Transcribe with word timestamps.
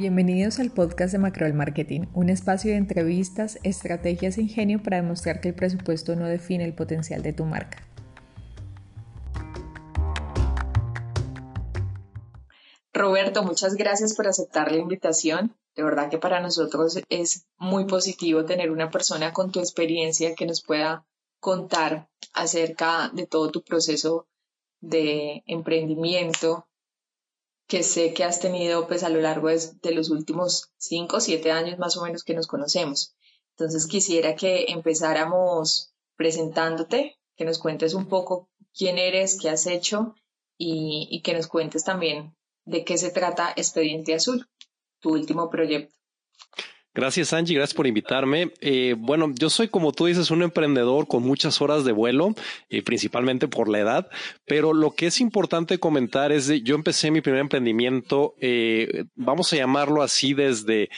Bienvenidos 0.00 0.60
al 0.60 0.70
podcast 0.70 1.12
de 1.12 1.18
Macroel 1.18 1.52
Marketing, 1.52 2.06
un 2.14 2.30
espacio 2.30 2.70
de 2.70 2.78
entrevistas, 2.78 3.58
estrategias 3.64 4.38
e 4.38 4.40
ingenio 4.40 4.82
para 4.82 4.96
demostrar 4.96 5.42
que 5.42 5.48
el 5.48 5.54
presupuesto 5.54 6.16
no 6.16 6.26
define 6.26 6.64
el 6.64 6.74
potencial 6.74 7.22
de 7.22 7.34
tu 7.34 7.44
marca. 7.44 7.86
Roberto, 12.94 13.42
muchas 13.42 13.74
gracias 13.74 14.14
por 14.16 14.26
aceptar 14.26 14.72
la 14.72 14.78
invitación. 14.78 15.54
De 15.76 15.82
verdad 15.82 16.08
que 16.08 16.16
para 16.16 16.40
nosotros 16.40 16.98
es 17.10 17.44
muy 17.58 17.84
positivo 17.84 18.46
tener 18.46 18.70
una 18.70 18.90
persona 18.90 19.34
con 19.34 19.52
tu 19.52 19.60
experiencia 19.60 20.34
que 20.34 20.46
nos 20.46 20.62
pueda 20.62 21.04
contar 21.40 22.08
acerca 22.32 23.10
de 23.12 23.26
todo 23.26 23.50
tu 23.50 23.62
proceso 23.62 24.26
de 24.80 25.42
emprendimiento 25.44 26.66
que 27.70 27.84
sé 27.84 28.12
que 28.12 28.24
has 28.24 28.40
tenido 28.40 28.88
pues 28.88 29.04
a 29.04 29.08
lo 29.08 29.20
largo 29.20 29.48
de, 29.48 29.92
los 29.92 30.10
últimos 30.10 30.72
cinco 30.76 31.18
o 31.18 31.20
siete 31.20 31.52
años 31.52 31.78
más 31.78 31.96
o 31.96 32.02
menos 32.02 32.24
que 32.24 32.34
nos 32.34 32.48
conocemos. 32.48 33.14
Entonces 33.52 33.86
quisiera 33.86 34.34
que 34.34 34.66
empezáramos 34.70 35.94
presentándote, 36.16 37.16
que 37.36 37.44
nos 37.44 37.60
cuentes 37.60 37.94
un 37.94 38.08
poco 38.08 38.50
quién 38.76 38.98
eres, 38.98 39.38
qué 39.40 39.50
has 39.50 39.68
hecho 39.68 40.16
y, 40.58 41.06
y 41.12 41.22
que 41.22 41.32
nos 41.32 41.46
cuentes 41.46 41.84
también 41.84 42.34
de 42.64 42.84
qué 42.84 42.98
se 42.98 43.12
trata 43.12 43.52
Expediente 43.54 44.14
Azul, 44.14 44.48
tu 44.98 45.12
último 45.12 45.48
proyecto. 45.48 45.94
Gracias 46.92 47.32
Angie, 47.32 47.54
gracias 47.54 47.76
por 47.76 47.86
invitarme. 47.86 48.52
Eh, 48.60 48.96
bueno, 48.98 49.32
yo 49.38 49.48
soy 49.48 49.68
como 49.68 49.92
tú 49.92 50.06
dices 50.06 50.32
un 50.32 50.42
emprendedor 50.42 51.06
con 51.06 51.22
muchas 51.22 51.60
horas 51.62 51.84
de 51.84 51.92
vuelo, 51.92 52.34
eh, 52.68 52.82
principalmente 52.82 53.46
por 53.46 53.68
la 53.68 53.78
edad, 53.78 54.08
pero 54.44 54.72
lo 54.72 54.90
que 54.90 55.06
es 55.06 55.20
importante 55.20 55.78
comentar 55.78 56.32
es 56.32 56.48
que 56.48 56.62
yo 56.62 56.74
empecé 56.74 57.12
mi 57.12 57.20
primer 57.20 57.42
emprendimiento, 57.42 58.34
eh, 58.40 59.04
vamos 59.14 59.52
a 59.52 59.56
llamarlo 59.56 60.02
así 60.02 60.34
desde 60.34 60.90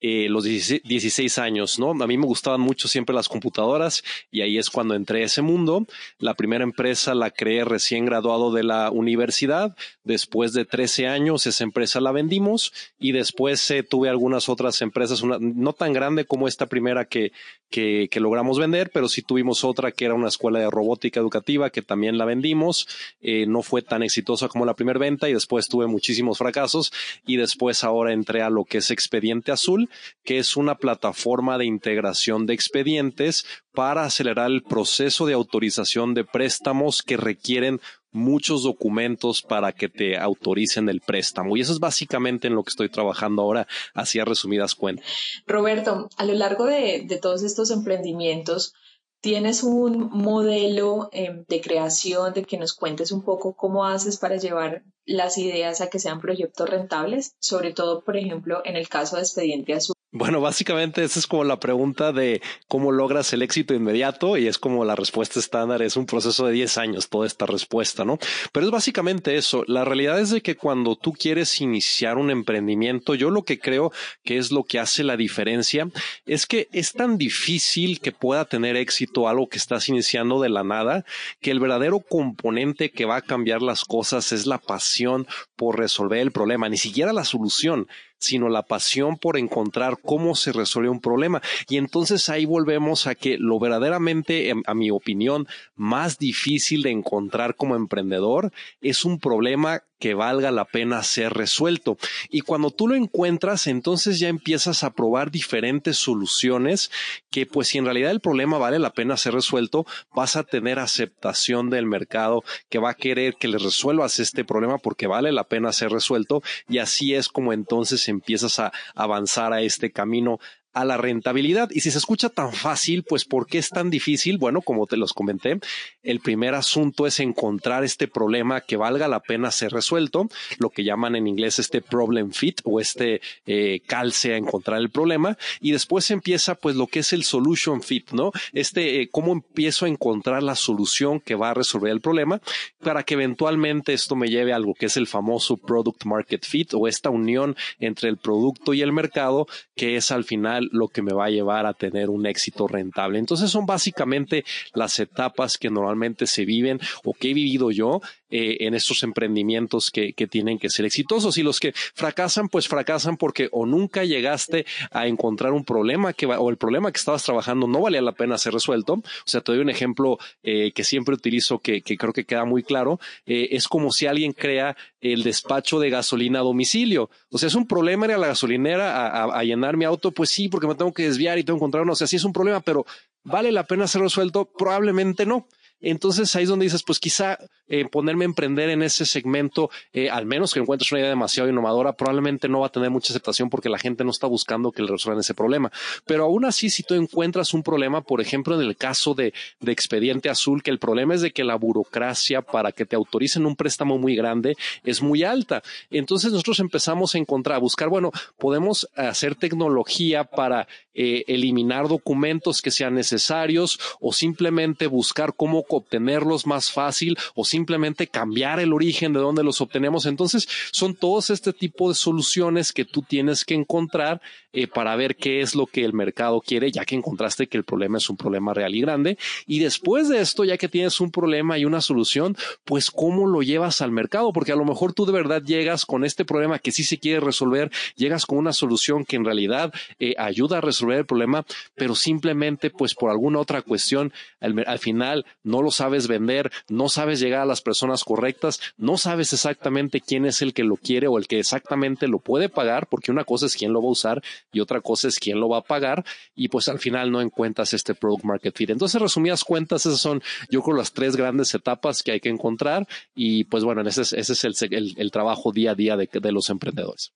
eh, 0.00 0.28
los 0.28 0.44
16 0.44 1.38
años, 1.38 1.80
¿no? 1.80 1.90
A 1.90 2.06
mí 2.06 2.16
me 2.16 2.26
gustaban 2.26 2.60
mucho 2.60 2.86
siempre 2.86 3.16
las 3.16 3.28
computadoras 3.28 4.04
y 4.30 4.42
ahí 4.42 4.56
es 4.56 4.70
cuando 4.70 4.94
entré 4.94 5.22
a 5.22 5.26
ese 5.26 5.42
mundo. 5.42 5.86
La 6.18 6.34
primera 6.34 6.62
empresa 6.62 7.16
la 7.16 7.32
creé 7.32 7.64
recién 7.64 8.04
graduado 8.04 8.52
de 8.52 8.62
la 8.62 8.92
universidad. 8.92 9.76
Después 10.04 10.52
de 10.52 10.64
13 10.64 11.08
años, 11.08 11.46
esa 11.46 11.64
empresa 11.64 12.00
la 12.00 12.12
vendimos 12.12 12.72
y 13.00 13.10
después 13.10 13.68
eh, 13.72 13.82
tuve 13.82 14.08
algunas 14.08 14.48
otras 14.48 14.80
empresas, 14.82 15.22
una, 15.22 15.38
no 15.40 15.72
tan 15.72 15.92
grande 15.92 16.24
como 16.24 16.46
esta 16.46 16.66
primera 16.66 17.06
que, 17.06 17.32
que, 17.68 18.08
que, 18.10 18.20
logramos 18.20 18.58
vender, 18.58 18.90
pero 18.92 19.08
sí 19.08 19.22
tuvimos 19.22 19.64
otra 19.64 19.90
que 19.90 20.04
era 20.04 20.14
una 20.14 20.28
escuela 20.28 20.60
de 20.60 20.70
robótica 20.70 21.18
educativa 21.18 21.70
que 21.70 21.82
también 21.82 22.18
la 22.18 22.24
vendimos. 22.24 22.86
Eh, 23.20 23.46
no 23.46 23.62
fue 23.62 23.82
tan 23.82 24.04
exitosa 24.04 24.46
como 24.46 24.64
la 24.64 24.74
primera 24.74 24.98
venta 25.00 25.28
y 25.28 25.32
después 25.32 25.68
tuve 25.68 25.88
muchísimos 25.88 26.38
fracasos 26.38 26.92
y 27.26 27.36
después 27.36 27.82
ahora 27.82 28.12
entré 28.12 28.42
a 28.42 28.50
lo 28.50 28.64
que 28.64 28.78
es 28.78 28.90
Expediente 28.90 29.50
Azul 29.50 29.87
que 30.24 30.38
es 30.38 30.56
una 30.56 30.76
plataforma 30.76 31.58
de 31.58 31.66
integración 31.66 32.46
de 32.46 32.54
expedientes 32.54 33.44
para 33.72 34.04
acelerar 34.04 34.50
el 34.50 34.62
proceso 34.62 35.26
de 35.26 35.34
autorización 35.34 36.14
de 36.14 36.24
préstamos 36.24 37.02
que 37.02 37.16
requieren 37.16 37.80
muchos 38.10 38.62
documentos 38.62 39.42
para 39.42 39.72
que 39.72 39.88
te 39.88 40.16
autoricen 40.16 40.88
el 40.88 41.00
préstamo. 41.00 41.56
Y 41.56 41.60
eso 41.60 41.72
es 41.72 41.78
básicamente 41.78 42.48
en 42.48 42.54
lo 42.54 42.64
que 42.64 42.70
estoy 42.70 42.88
trabajando 42.88 43.42
ahora, 43.42 43.66
así 43.94 44.18
a 44.18 44.24
resumidas 44.24 44.74
cuentas. 44.74 45.06
Roberto, 45.46 46.08
a 46.16 46.24
lo 46.24 46.34
largo 46.34 46.64
de, 46.64 47.04
de 47.06 47.18
todos 47.18 47.42
estos 47.42 47.70
emprendimientos, 47.70 48.74
¿Tienes 49.20 49.64
un 49.64 50.10
modelo 50.12 51.08
em, 51.12 51.44
de 51.48 51.60
creación 51.60 52.32
de 52.34 52.44
que 52.44 52.56
nos 52.56 52.72
cuentes 52.74 53.10
un 53.12 53.22
poco 53.22 53.54
cómo 53.54 53.84
haces 53.84 54.16
para 54.16 54.36
llevar 54.36 54.84
las 55.06 55.38
ideas 55.38 55.80
a 55.80 55.88
que 55.88 55.98
sean 55.98 56.20
proyectos 56.20 56.70
rentables? 56.70 57.34
Sobre 57.40 57.72
todo, 57.72 58.04
por 58.04 58.16
ejemplo, 58.16 58.62
en 58.64 58.76
el 58.76 58.88
caso 58.88 59.16
de 59.16 59.22
Expediente 59.22 59.74
Azul. 59.74 59.97
Bueno, 60.10 60.40
básicamente 60.40 61.04
esa 61.04 61.18
es 61.18 61.26
como 61.26 61.44
la 61.44 61.60
pregunta 61.60 62.12
de 62.12 62.40
cómo 62.66 62.92
logras 62.92 63.30
el 63.34 63.42
éxito 63.42 63.74
inmediato 63.74 64.38
y 64.38 64.46
es 64.46 64.56
como 64.56 64.86
la 64.86 64.96
respuesta 64.96 65.38
estándar, 65.38 65.82
es 65.82 65.98
un 65.98 66.06
proceso 66.06 66.46
de 66.46 66.54
10 66.54 66.78
años 66.78 67.10
toda 67.10 67.26
esta 67.26 67.44
respuesta, 67.44 68.06
¿no? 68.06 68.18
Pero 68.50 68.64
es 68.64 68.72
básicamente 68.72 69.36
eso. 69.36 69.64
La 69.66 69.84
realidad 69.84 70.18
es 70.18 70.30
de 70.30 70.40
que 70.40 70.56
cuando 70.56 70.96
tú 70.96 71.12
quieres 71.12 71.60
iniciar 71.60 72.16
un 72.16 72.30
emprendimiento, 72.30 73.14
yo 73.14 73.28
lo 73.28 73.42
que 73.42 73.58
creo 73.58 73.92
que 74.24 74.38
es 74.38 74.50
lo 74.50 74.64
que 74.64 74.78
hace 74.78 75.04
la 75.04 75.18
diferencia 75.18 75.90
es 76.24 76.46
que 76.46 76.68
es 76.72 76.94
tan 76.94 77.18
difícil 77.18 78.00
que 78.00 78.10
pueda 78.10 78.46
tener 78.46 78.76
éxito 78.76 79.28
algo 79.28 79.50
que 79.50 79.58
estás 79.58 79.90
iniciando 79.90 80.40
de 80.40 80.48
la 80.48 80.64
nada, 80.64 81.04
que 81.42 81.50
el 81.50 81.60
verdadero 81.60 82.00
componente 82.00 82.90
que 82.90 83.04
va 83.04 83.16
a 83.16 83.22
cambiar 83.22 83.60
las 83.60 83.84
cosas 83.84 84.32
es 84.32 84.46
la 84.46 84.56
pasión 84.56 85.26
por 85.54 85.78
resolver 85.78 86.20
el 86.20 86.32
problema, 86.32 86.70
ni 86.70 86.78
siquiera 86.78 87.12
la 87.12 87.26
solución 87.26 87.88
sino 88.18 88.48
la 88.48 88.62
pasión 88.62 89.16
por 89.16 89.38
encontrar 89.38 89.98
cómo 90.02 90.34
se 90.34 90.52
resuelve 90.52 90.90
un 90.90 91.00
problema. 91.00 91.40
Y 91.68 91.76
entonces 91.76 92.28
ahí 92.28 92.44
volvemos 92.44 93.06
a 93.06 93.14
que 93.14 93.38
lo 93.38 93.58
verdaderamente, 93.58 94.52
a 94.66 94.74
mi 94.74 94.90
opinión, 94.90 95.46
más 95.74 96.18
difícil 96.18 96.82
de 96.82 96.90
encontrar 96.90 97.54
como 97.54 97.76
emprendedor 97.76 98.52
es 98.80 99.04
un 99.04 99.18
problema 99.18 99.82
que 99.98 100.14
valga 100.14 100.50
la 100.50 100.64
pena 100.64 101.02
ser 101.02 101.32
resuelto. 101.32 101.98
Y 102.30 102.40
cuando 102.40 102.70
tú 102.70 102.88
lo 102.88 102.94
encuentras, 102.94 103.66
entonces 103.66 104.18
ya 104.18 104.28
empiezas 104.28 104.84
a 104.84 104.92
probar 104.92 105.30
diferentes 105.30 105.96
soluciones 105.96 106.90
que 107.30 107.46
pues 107.46 107.68
si 107.68 107.78
en 107.78 107.84
realidad 107.84 108.10
el 108.10 108.20
problema 108.20 108.58
vale 108.58 108.78
la 108.78 108.92
pena 108.92 109.16
ser 109.16 109.34
resuelto, 109.34 109.86
vas 110.14 110.36
a 110.36 110.44
tener 110.44 110.78
aceptación 110.78 111.70
del 111.70 111.86
mercado 111.86 112.44
que 112.68 112.78
va 112.78 112.90
a 112.90 112.94
querer 112.94 113.34
que 113.36 113.48
le 113.48 113.58
resuelvas 113.58 114.18
este 114.18 114.44
problema 114.44 114.78
porque 114.78 115.06
vale 115.06 115.32
la 115.32 115.44
pena 115.44 115.72
ser 115.72 115.90
resuelto 115.90 116.42
y 116.68 116.78
así 116.78 117.14
es 117.14 117.28
como 117.28 117.52
entonces 117.52 118.08
empiezas 118.08 118.58
a 118.58 118.72
avanzar 118.94 119.52
a 119.52 119.62
este 119.62 119.90
camino 119.90 120.38
a 120.78 120.84
la 120.84 120.96
rentabilidad. 120.96 121.70
Y 121.72 121.80
si 121.80 121.90
se 121.90 121.98
escucha 121.98 122.28
tan 122.28 122.52
fácil, 122.52 123.02
pues 123.02 123.24
¿por 123.24 123.46
qué 123.46 123.58
es 123.58 123.68
tan 123.70 123.90
difícil? 123.90 124.38
Bueno, 124.38 124.62
como 124.62 124.86
te 124.86 124.96
los 124.96 125.12
comenté, 125.12 125.58
el 126.08 126.20
primer 126.20 126.54
asunto 126.54 127.06
es 127.06 127.20
encontrar 127.20 127.84
este 127.84 128.08
problema 128.08 128.62
que 128.62 128.78
valga 128.78 129.08
la 129.08 129.20
pena 129.20 129.50
ser 129.50 129.72
resuelto, 129.72 130.30
lo 130.58 130.70
que 130.70 130.82
llaman 130.82 131.16
en 131.16 131.26
inglés 131.26 131.58
este 131.58 131.82
problem 131.82 132.32
fit 132.32 132.62
o 132.64 132.80
este 132.80 133.20
eh, 133.44 133.80
calce 133.86 134.32
a 134.32 134.38
encontrar 134.38 134.80
el 134.80 134.88
problema. 134.88 135.36
Y 135.60 135.72
después 135.72 136.10
empieza 136.10 136.54
pues 136.54 136.76
lo 136.76 136.86
que 136.86 137.00
es 137.00 137.12
el 137.12 137.24
solution 137.24 137.82
fit, 137.82 138.12
¿no? 138.12 138.32
Este, 138.54 139.02
eh, 139.02 139.10
cómo 139.12 139.32
empiezo 139.32 139.84
a 139.84 139.90
encontrar 139.90 140.42
la 140.42 140.54
solución 140.54 141.20
que 141.20 141.34
va 141.34 141.50
a 141.50 141.54
resolver 141.54 141.92
el 141.92 142.00
problema 142.00 142.40
para 142.82 143.02
que 143.02 143.12
eventualmente 143.12 143.92
esto 143.92 144.16
me 144.16 144.30
lleve 144.30 144.54
a 144.54 144.56
algo 144.56 144.72
que 144.72 144.86
es 144.86 144.96
el 144.96 145.08
famoso 145.08 145.58
product 145.58 146.06
market 146.06 146.46
fit 146.46 146.72
o 146.72 146.88
esta 146.88 147.10
unión 147.10 147.54
entre 147.80 148.08
el 148.08 148.16
producto 148.16 148.72
y 148.72 148.80
el 148.80 148.92
mercado 148.92 149.46
que 149.76 149.96
es 149.96 150.10
al 150.10 150.24
final 150.24 150.70
lo 150.72 150.88
que 150.88 151.02
me 151.02 151.12
va 151.12 151.26
a 151.26 151.30
llevar 151.30 151.66
a 151.66 151.74
tener 151.74 152.08
un 152.08 152.24
éxito 152.24 152.66
rentable. 152.66 153.18
Entonces 153.18 153.50
son 153.50 153.66
básicamente 153.66 154.46
las 154.72 154.98
etapas 155.00 155.58
que 155.58 155.68
normalmente 155.68 155.97
se 156.26 156.44
viven 156.44 156.80
o 157.04 157.14
que 157.14 157.30
he 157.30 157.34
vivido 157.34 157.70
yo 157.70 158.00
eh, 158.30 158.58
en 158.60 158.74
estos 158.74 159.02
emprendimientos 159.04 159.90
que, 159.90 160.12
que, 160.12 160.26
tienen 160.26 160.58
que 160.58 160.68
ser 160.68 160.84
exitosos 160.84 161.38
y 161.38 161.42
los 161.42 161.60
que 161.60 161.72
fracasan, 161.72 162.48
pues 162.48 162.68
fracasan 162.68 163.16
porque 163.16 163.48
o 163.52 163.64
nunca 163.64 164.04
llegaste 164.04 164.66
a 164.90 165.06
encontrar 165.06 165.52
un 165.52 165.64
problema 165.64 166.12
que 166.12 166.26
o 166.26 166.50
el 166.50 166.58
problema 166.58 166.92
que 166.92 166.98
estabas 166.98 167.24
trabajando 167.24 167.66
no 167.66 167.80
valía 167.80 168.02
la 168.02 168.12
pena 168.12 168.36
ser 168.36 168.52
resuelto. 168.52 168.94
O 168.94 169.02
sea, 169.24 169.40
te 169.40 169.52
doy 169.52 169.62
un 169.62 169.70
ejemplo 169.70 170.18
eh, 170.42 170.72
que 170.72 170.84
siempre 170.84 171.14
utilizo 171.14 171.58
que, 171.58 171.80
que, 171.80 171.96
creo 171.96 172.12
que 172.12 172.26
queda 172.26 172.44
muy 172.44 172.62
claro. 172.62 173.00
Eh, 173.24 173.48
es 173.52 173.66
como 173.66 173.92
si 173.92 174.06
alguien 174.06 174.32
crea 174.32 174.76
el 175.00 175.22
despacho 175.22 175.80
de 175.80 175.88
gasolina 175.88 176.40
a 176.40 176.42
domicilio. 176.42 177.08
O 177.30 177.38
sea, 177.38 177.46
es 177.46 177.54
un 177.54 177.66
problema 177.66 178.04
ir 178.04 178.12
a 178.12 178.18
la 178.18 178.26
gasolinera 178.26 178.94
a, 178.94 179.24
a, 179.24 179.38
a 179.38 179.44
llenar 179.44 179.78
mi 179.78 179.86
auto, 179.86 180.10
pues 180.10 180.28
sí, 180.28 180.50
porque 180.50 180.66
me 180.66 180.74
tengo 180.74 180.92
que 180.92 181.04
desviar 181.04 181.38
y 181.38 181.44
tengo 181.44 181.58
que 181.58 181.60
encontrar 181.60 181.84
uno. 181.84 181.92
O 181.92 181.96
sea, 181.96 182.06
sí 182.06 182.16
es 182.16 182.24
un 182.24 182.34
problema, 182.34 182.60
pero 182.60 182.84
¿vale 183.24 183.52
la 183.52 183.64
pena 183.64 183.86
ser 183.86 184.02
resuelto? 184.02 184.44
Probablemente 184.44 185.24
no. 185.24 185.46
Entonces 185.80 186.34
ahí 186.34 186.44
es 186.44 186.48
donde 186.48 186.64
dices, 186.64 186.82
pues 186.82 186.98
quizá 186.98 187.38
eh, 187.68 187.86
ponerme 187.90 188.24
a 188.24 188.26
emprender 188.26 188.70
en 188.70 188.82
ese 188.82 189.06
segmento, 189.06 189.70
eh, 189.92 190.10
al 190.10 190.26
menos 190.26 190.52
que 190.52 190.60
encuentres 190.60 190.90
una 190.92 191.00
idea 191.00 191.10
demasiado 191.10 191.48
innovadora, 191.48 191.92
probablemente 191.92 192.48
no 192.48 192.60
va 192.60 192.66
a 192.68 192.70
tener 192.70 192.90
mucha 192.90 193.12
aceptación 193.12 193.50
porque 193.50 193.68
la 193.68 193.78
gente 193.78 194.04
no 194.04 194.10
está 194.10 194.26
buscando 194.26 194.72
que 194.72 194.82
le 194.82 194.90
resuelvan 194.90 195.20
ese 195.20 195.34
problema. 195.34 195.70
Pero 196.04 196.24
aún 196.24 196.44
así, 196.44 196.70
si 196.70 196.82
tú 196.82 196.94
encuentras 196.94 197.54
un 197.54 197.62
problema, 197.62 198.02
por 198.02 198.20
ejemplo, 198.20 198.60
en 198.60 198.66
el 198.66 198.76
caso 198.76 199.14
de, 199.14 199.32
de 199.60 199.72
Expediente 199.72 200.30
Azul, 200.30 200.62
que 200.62 200.70
el 200.70 200.78
problema 200.78 201.14
es 201.14 201.20
de 201.20 201.30
que 201.30 201.44
la 201.44 201.56
burocracia 201.56 202.42
para 202.42 202.72
que 202.72 202.86
te 202.86 202.96
autoricen 202.96 203.46
un 203.46 203.56
préstamo 203.56 203.98
muy 203.98 204.16
grande 204.16 204.56
es 204.84 205.02
muy 205.02 205.22
alta. 205.22 205.62
Entonces 205.90 206.32
nosotros 206.32 206.60
empezamos 206.60 207.14
a 207.14 207.18
encontrar, 207.18 207.56
a 207.56 207.60
buscar, 207.60 207.88
bueno, 207.88 208.10
podemos 208.38 208.88
hacer 208.96 209.34
tecnología 209.34 210.24
para 210.24 210.68
eh, 210.94 211.24
eliminar 211.28 211.86
documentos 211.86 212.60
que 212.60 212.70
sean 212.70 212.94
necesarios 212.94 213.78
o 214.00 214.12
simplemente 214.12 214.86
buscar 214.86 215.34
cómo 215.34 215.64
obtenerlos 215.68 216.46
más 216.46 216.72
fácil 216.72 217.16
o 217.34 217.44
simplemente 217.44 217.57
simplemente 217.58 218.06
cambiar 218.06 218.60
el 218.60 218.72
origen 218.72 219.12
de 219.12 219.18
donde 219.18 219.42
los 219.42 219.60
obtenemos. 219.60 220.06
Entonces, 220.06 220.48
son 220.70 220.94
todos 220.94 221.30
este 221.30 221.52
tipo 221.52 221.88
de 221.88 221.96
soluciones 221.96 222.72
que 222.72 222.84
tú 222.84 223.02
tienes 223.02 223.44
que 223.44 223.54
encontrar 223.54 224.20
eh, 224.52 224.66
para 224.66 224.96
ver 224.96 225.16
qué 225.16 225.40
es 225.40 225.54
lo 225.54 225.66
que 225.66 225.84
el 225.84 225.92
mercado 225.92 226.40
quiere, 226.40 226.70
ya 226.70 226.84
que 226.84 226.94
encontraste 226.94 227.48
que 227.48 227.58
el 227.58 227.64
problema 227.64 227.98
es 227.98 228.08
un 228.08 228.16
problema 228.16 228.54
real 228.54 228.74
y 228.74 228.80
grande. 228.80 229.18
Y 229.46 229.58
después 229.58 230.08
de 230.08 230.20
esto, 230.20 230.44
ya 230.44 230.56
que 230.56 230.68
tienes 230.68 231.00
un 231.00 231.10
problema 231.10 231.58
y 231.58 231.64
una 231.64 231.80
solución, 231.80 232.36
pues 232.64 232.90
cómo 232.90 233.26
lo 233.26 233.42
llevas 233.42 233.82
al 233.82 233.90
mercado, 233.90 234.32
porque 234.32 234.52
a 234.52 234.56
lo 234.56 234.64
mejor 234.64 234.94
tú 234.94 235.04
de 235.04 235.12
verdad 235.12 235.42
llegas 235.42 235.84
con 235.84 236.04
este 236.04 236.24
problema 236.24 236.58
que 236.58 236.72
sí 236.72 236.84
se 236.84 236.98
quiere 236.98 237.20
resolver, 237.20 237.70
llegas 237.96 238.24
con 238.24 238.38
una 238.38 238.52
solución 238.52 239.04
que 239.04 239.16
en 239.16 239.24
realidad 239.24 239.72
eh, 239.98 240.14
ayuda 240.16 240.58
a 240.58 240.60
resolver 240.60 240.98
el 240.98 241.06
problema, 241.06 241.44
pero 241.74 241.94
simplemente 241.94 242.70
pues 242.70 242.94
por 242.94 243.10
alguna 243.10 243.40
otra 243.40 243.62
cuestión 243.62 244.12
al, 244.40 244.64
al 244.66 244.78
final 244.78 245.26
no 245.42 245.60
lo 245.60 245.70
sabes 245.70 246.08
vender, 246.08 246.50
no 246.68 246.88
sabes 246.88 247.20
llegar 247.20 247.42
a 247.42 247.46
las 247.48 247.62
personas 247.62 248.04
correctas, 248.04 248.60
no 248.76 248.96
sabes 248.96 249.32
exactamente 249.32 250.00
quién 250.00 250.26
es 250.26 250.42
el 250.42 250.54
que 250.54 250.64
lo 250.64 250.76
quiere 250.76 251.08
o 251.08 251.18
el 251.18 251.26
que 251.26 251.40
exactamente 251.40 252.06
lo 252.06 252.18
puede 252.18 252.48
pagar, 252.48 252.86
porque 252.88 253.10
una 253.10 253.24
cosa 253.24 253.46
es 253.46 253.56
quién 253.56 253.72
lo 253.72 253.82
va 253.82 253.88
a 253.88 253.92
usar 253.92 254.22
y 254.52 254.60
otra 254.60 254.80
cosa 254.80 255.08
es 255.08 255.18
quién 255.18 255.40
lo 255.40 255.48
va 255.48 255.58
a 255.58 255.62
pagar 255.62 256.04
y 256.34 256.48
pues 256.48 256.68
al 256.68 256.78
final 256.78 257.10
no 257.10 257.20
encuentras 257.20 257.72
este 257.72 257.94
product 257.94 258.24
market 258.24 258.56
fit. 258.56 258.70
Entonces, 258.70 259.00
resumidas 259.00 259.44
cuentas, 259.44 259.86
esas 259.86 260.00
son 260.00 260.22
yo 260.50 260.62
creo 260.62 260.76
las 260.76 260.92
tres 260.92 261.16
grandes 261.16 261.54
etapas 261.54 262.02
que 262.02 262.12
hay 262.12 262.20
que 262.20 262.28
encontrar 262.28 262.86
y 263.14 263.44
pues 263.44 263.64
bueno, 263.64 263.82
ese 263.88 264.02
es, 264.02 264.12
ese 264.12 264.32
es 264.32 264.62
el, 264.62 264.94
el, 264.96 265.10
trabajo 265.10 265.52
día 265.52 265.72
a 265.72 265.74
día 265.74 265.96
de, 265.96 266.08
de 266.12 266.32
los 266.32 266.50
emprendedores. 266.50 267.12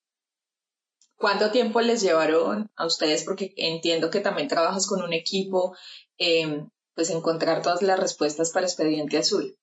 ¿Cuánto 1.17 1.53
tiempo 1.53 1.81
les 1.81 2.03
llevaron 2.03 2.71
a 2.75 2.87
ustedes? 2.87 3.25
Porque 3.25 3.55
entiendo 3.57 4.11
que 4.11 4.21
también 4.21 4.49
trabajas 4.49 4.89
con 4.89 5.03
un 5.03 5.13
equipo, 5.13 5.77
eh, 6.19 6.67
pues 6.95 7.11
encontrar 7.11 7.63
todas 7.63 7.83
las 7.83 8.01
respuestas 8.01 8.51
para 8.51 8.67
Expediente 8.67 9.19
Azul. 9.19 9.57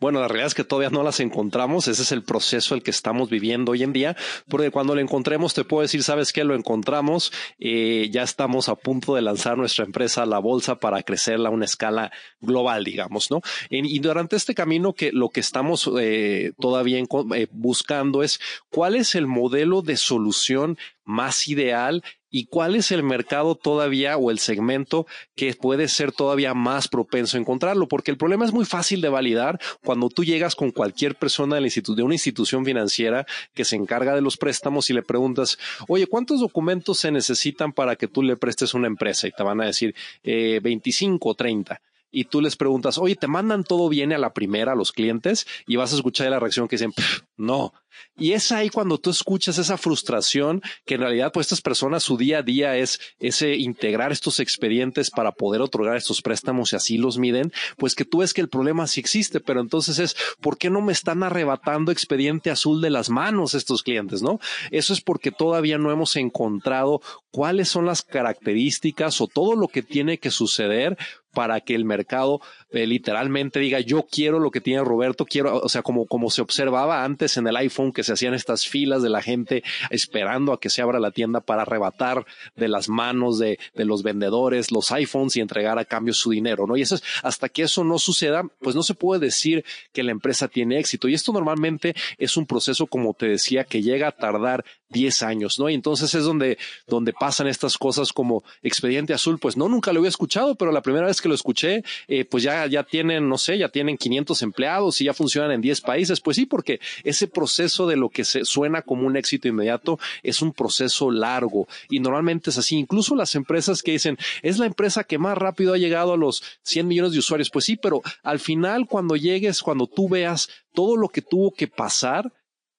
Bueno, 0.00 0.20
la 0.20 0.28
realidad 0.28 0.48
es 0.48 0.54
que 0.54 0.64
todavía 0.64 0.90
no 0.90 1.02
las 1.02 1.20
encontramos. 1.20 1.88
Ese 1.88 2.02
es 2.02 2.12
el 2.12 2.22
proceso 2.22 2.74
el 2.74 2.82
que 2.82 2.90
estamos 2.90 3.30
viviendo 3.30 3.72
hoy 3.72 3.82
en 3.82 3.92
día. 3.92 4.16
Porque 4.48 4.70
cuando 4.70 4.94
lo 4.94 5.00
encontremos, 5.00 5.54
te 5.54 5.64
puedo 5.64 5.82
decir, 5.82 6.02
¿sabes 6.02 6.32
qué? 6.32 6.44
Lo 6.44 6.54
encontramos. 6.54 7.32
Eh, 7.58 8.08
ya 8.10 8.22
estamos 8.22 8.68
a 8.68 8.74
punto 8.74 9.14
de 9.14 9.22
lanzar 9.22 9.56
nuestra 9.56 9.84
empresa 9.84 10.22
a 10.22 10.26
la 10.26 10.38
bolsa 10.38 10.76
para 10.76 11.02
crecerla 11.02 11.48
a 11.48 11.52
una 11.52 11.64
escala 11.64 12.12
global, 12.40 12.84
digamos, 12.84 13.30
¿no? 13.30 13.40
y 13.70 13.98
durante 13.98 14.36
este 14.36 14.54
camino 14.54 14.92
que 14.92 15.12
lo 15.12 15.30
que 15.30 15.40
estamos 15.40 15.90
eh, 15.98 16.52
todavía 16.58 16.98
eh, 16.98 17.46
buscando 17.50 18.22
es 18.22 18.40
cuál 18.70 18.96
es 18.96 19.14
el 19.14 19.26
modelo 19.26 19.82
de 19.82 19.96
solución 19.96 20.78
más 21.10 21.48
ideal 21.48 22.02
y 22.30 22.46
cuál 22.46 22.76
es 22.76 22.92
el 22.92 23.02
mercado 23.02 23.56
todavía 23.56 24.16
o 24.16 24.30
el 24.30 24.38
segmento 24.38 25.06
que 25.34 25.52
puede 25.54 25.88
ser 25.88 26.12
todavía 26.12 26.54
más 26.54 26.86
propenso 26.88 27.36
a 27.36 27.40
encontrarlo, 27.40 27.88
porque 27.88 28.12
el 28.12 28.16
problema 28.16 28.44
es 28.44 28.52
muy 28.52 28.64
fácil 28.64 29.00
de 29.00 29.08
validar 29.08 29.58
cuando 29.84 30.08
tú 30.08 30.24
llegas 30.24 30.54
con 30.54 30.70
cualquier 30.70 31.16
persona 31.16 31.56
de, 31.56 32.02
una 32.02 32.14
institución 32.14 32.64
financiera 32.64 33.26
que 33.52 33.64
se 33.64 33.76
encarga 33.76 34.14
de 34.14 34.22
los 34.22 34.36
préstamos 34.36 34.88
y 34.90 34.94
le 34.94 35.02
preguntas, 35.02 35.58
oye, 35.88 36.06
¿cuántos 36.06 36.40
documentos 36.40 36.98
se 36.98 37.10
necesitan 37.10 37.72
para 37.72 37.96
que 37.96 38.06
tú 38.06 38.22
le 38.22 38.36
prestes 38.36 38.74
una 38.74 38.86
empresa? 38.86 39.26
Y 39.26 39.32
te 39.32 39.42
van 39.42 39.60
a 39.60 39.66
decir 39.66 39.94
eh, 40.22 40.60
25 40.62 41.28
o 41.28 41.34
30 41.34 41.80
y 42.10 42.24
tú 42.24 42.40
les 42.40 42.56
preguntas, 42.56 42.98
oye, 42.98 43.16
¿te 43.16 43.26
mandan 43.26 43.64
todo 43.64 43.88
bien 43.88 44.12
a 44.12 44.18
la 44.18 44.32
primera 44.32 44.72
a 44.72 44.74
los 44.74 44.92
clientes? 44.92 45.46
Y 45.66 45.76
vas 45.76 45.92
a 45.92 45.96
escuchar 45.96 46.30
la 46.30 46.40
reacción 46.40 46.68
que 46.68 46.76
dicen, 46.76 46.92
no. 47.36 47.72
Y 48.16 48.32
es 48.32 48.52
ahí 48.52 48.68
cuando 48.68 48.98
tú 48.98 49.10
escuchas 49.10 49.58
esa 49.58 49.78
frustración 49.78 50.62
que 50.84 50.94
en 50.94 51.00
realidad 51.00 51.32
pues 51.32 51.46
estas 51.46 51.60
personas 51.60 52.02
su 52.02 52.16
día 52.16 52.38
a 52.38 52.42
día 52.42 52.76
es 52.76 53.00
ese 53.18 53.56
integrar 53.56 54.12
estos 54.12 54.40
expedientes 54.40 55.10
para 55.10 55.32
poder 55.32 55.60
otorgar 55.60 55.96
estos 55.96 56.22
préstamos 56.22 56.72
y 56.72 56.76
así 56.76 56.98
los 56.98 57.18
miden, 57.18 57.52
pues 57.76 57.94
que 57.94 58.04
tú 58.04 58.18
ves 58.18 58.34
que 58.34 58.40
el 58.40 58.48
problema 58.48 58.86
sí 58.86 59.00
existe, 59.00 59.40
pero 59.40 59.60
entonces 59.60 59.98
es, 59.98 60.16
¿por 60.40 60.58
qué 60.58 60.70
no 60.70 60.80
me 60.80 60.92
están 60.92 61.22
arrebatando 61.22 61.92
expediente 61.92 62.50
azul 62.50 62.80
de 62.80 62.90
las 62.90 63.10
manos 63.10 63.54
estos 63.54 63.82
clientes, 63.82 64.22
no? 64.22 64.40
Eso 64.70 64.92
es 64.92 65.00
porque 65.00 65.30
todavía 65.30 65.78
no 65.78 65.90
hemos 65.90 66.16
encontrado 66.16 67.00
cuáles 67.30 67.68
son 67.68 67.86
las 67.86 68.02
características 68.02 69.20
o 69.20 69.26
todo 69.26 69.54
lo 69.54 69.68
que 69.68 69.82
tiene 69.82 70.18
que 70.18 70.30
suceder 70.30 70.96
para 71.32 71.60
que 71.60 71.74
el 71.74 71.84
mercado 71.84 72.40
literalmente 72.72 73.60
diga 73.60 73.80
yo 73.80 74.06
quiero 74.10 74.38
lo 74.38 74.50
que 74.50 74.60
tiene 74.60 74.84
Roberto, 74.84 75.26
quiero, 75.26 75.60
o 75.60 75.68
sea, 75.68 75.82
como, 75.82 76.06
como 76.06 76.30
se 76.30 76.42
observaba 76.42 77.04
antes 77.04 77.36
en 77.36 77.46
el 77.46 77.56
iPhone 77.56 77.92
que 77.92 78.04
se 78.04 78.12
hacían 78.12 78.34
estas 78.34 78.66
filas 78.66 79.02
de 79.02 79.10
la 79.10 79.22
gente 79.22 79.62
esperando 79.90 80.52
a 80.52 80.60
que 80.60 80.70
se 80.70 80.82
abra 80.82 81.00
la 81.00 81.10
tienda 81.10 81.40
para 81.40 81.62
arrebatar 81.62 82.24
de 82.56 82.68
las 82.68 82.88
manos 82.88 83.38
de, 83.38 83.58
de 83.74 83.84
los 83.84 84.02
vendedores 84.02 84.70
los 84.70 84.92
iPhones 84.92 85.36
y 85.36 85.40
entregar 85.40 85.78
a 85.78 85.84
cambio 85.84 86.14
su 86.14 86.30
dinero, 86.30 86.66
¿no? 86.66 86.76
Y 86.76 86.82
eso 86.82 86.94
es, 86.94 87.02
hasta 87.22 87.48
que 87.48 87.62
eso 87.62 87.84
no 87.84 87.98
suceda, 87.98 88.44
pues 88.60 88.76
no 88.76 88.82
se 88.82 88.94
puede 88.94 89.20
decir 89.20 89.64
que 89.92 90.02
la 90.02 90.12
empresa 90.12 90.48
tiene 90.48 90.78
éxito. 90.78 91.08
Y 91.08 91.14
esto 91.14 91.32
normalmente 91.32 91.94
es 92.18 92.36
un 92.36 92.46
proceso, 92.46 92.86
como 92.86 93.14
te 93.14 93.26
decía, 93.26 93.64
que 93.64 93.82
llega 93.82 94.08
a 94.08 94.12
tardar 94.12 94.64
10 94.90 95.22
años, 95.22 95.58
¿no? 95.58 95.68
Y 95.70 95.74
entonces 95.74 96.14
es 96.14 96.24
donde, 96.24 96.58
donde 96.86 97.12
pasan 97.12 97.46
estas 97.46 97.78
cosas 97.78 98.12
como 98.12 98.44
expediente 98.62 99.14
azul, 99.14 99.38
pues 99.38 99.56
no, 99.56 99.68
nunca 99.68 99.92
lo 99.92 100.00
había 100.00 100.08
escuchado, 100.08 100.54
pero 100.56 100.72
la 100.72 100.82
primera 100.82 101.06
vez 101.06 101.20
que 101.20 101.28
lo 101.28 101.34
escuché, 101.34 101.84
eh, 102.08 102.24
pues 102.24 102.42
ya, 102.42 102.66
ya 102.66 102.82
tienen, 102.82 103.28
no 103.28 103.38
sé, 103.38 103.56
ya 103.58 103.68
tienen 103.68 103.96
500 103.96 104.42
empleados 104.42 105.00
y 105.00 105.04
ya 105.04 105.14
funcionan 105.14 105.52
en 105.52 105.60
10 105.60 105.80
países. 105.80 106.20
Pues 106.20 106.36
sí, 106.36 106.46
porque 106.46 106.80
ese 107.04 107.28
proceso 107.28 107.86
de 107.86 107.96
lo 107.96 108.08
que 108.08 108.24
se 108.24 108.44
suena 108.44 108.82
como 108.82 109.06
un 109.06 109.16
éxito 109.16 109.48
inmediato 109.48 109.98
es 110.22 110.42
un 110.42 110.52
proceso 110.52 111.10
largo 111.10 111.68
y 111.88 112.00
normalmente 112.00 112.50
es 112.50 112.58
así. 112.58 112.76
Incluso 112.76 113.14
las 113.14 113.34
empresas 113.34 113.82
que 113.82 113.92
dicen, 113.92 114.18
es 114.42 114.58
la 114.58 114.66
empresa 114.66 115.04
que 115.04 115.18
más 115.18 115.38
rápido 115.38 115.72
ha 115.72 115.78
llegado 115.78 116.12
a 116.12 116.16
los 116.16 116.42
100 116.62 116.88
millones 116.88 117.12
de 117.12 117.18
usuarios. 117.18 117.50
Pues 117.50 117.64
sí, 117.64 117.76
pero 117.76 118.02
al 118.22 118.40
final 118.40 118.86
cuando 118.86 119.16
llegues, 119.16 119.62
cuando 119.62 119.86
tú 119.86 120.08
veas 120.08 120.48
todo 120.74 120.96
lo 120.96 121.08
que 121.08 121.22
tuvo 121.22 121.52
que 121.52 121.68
pasar, 121.68 122.32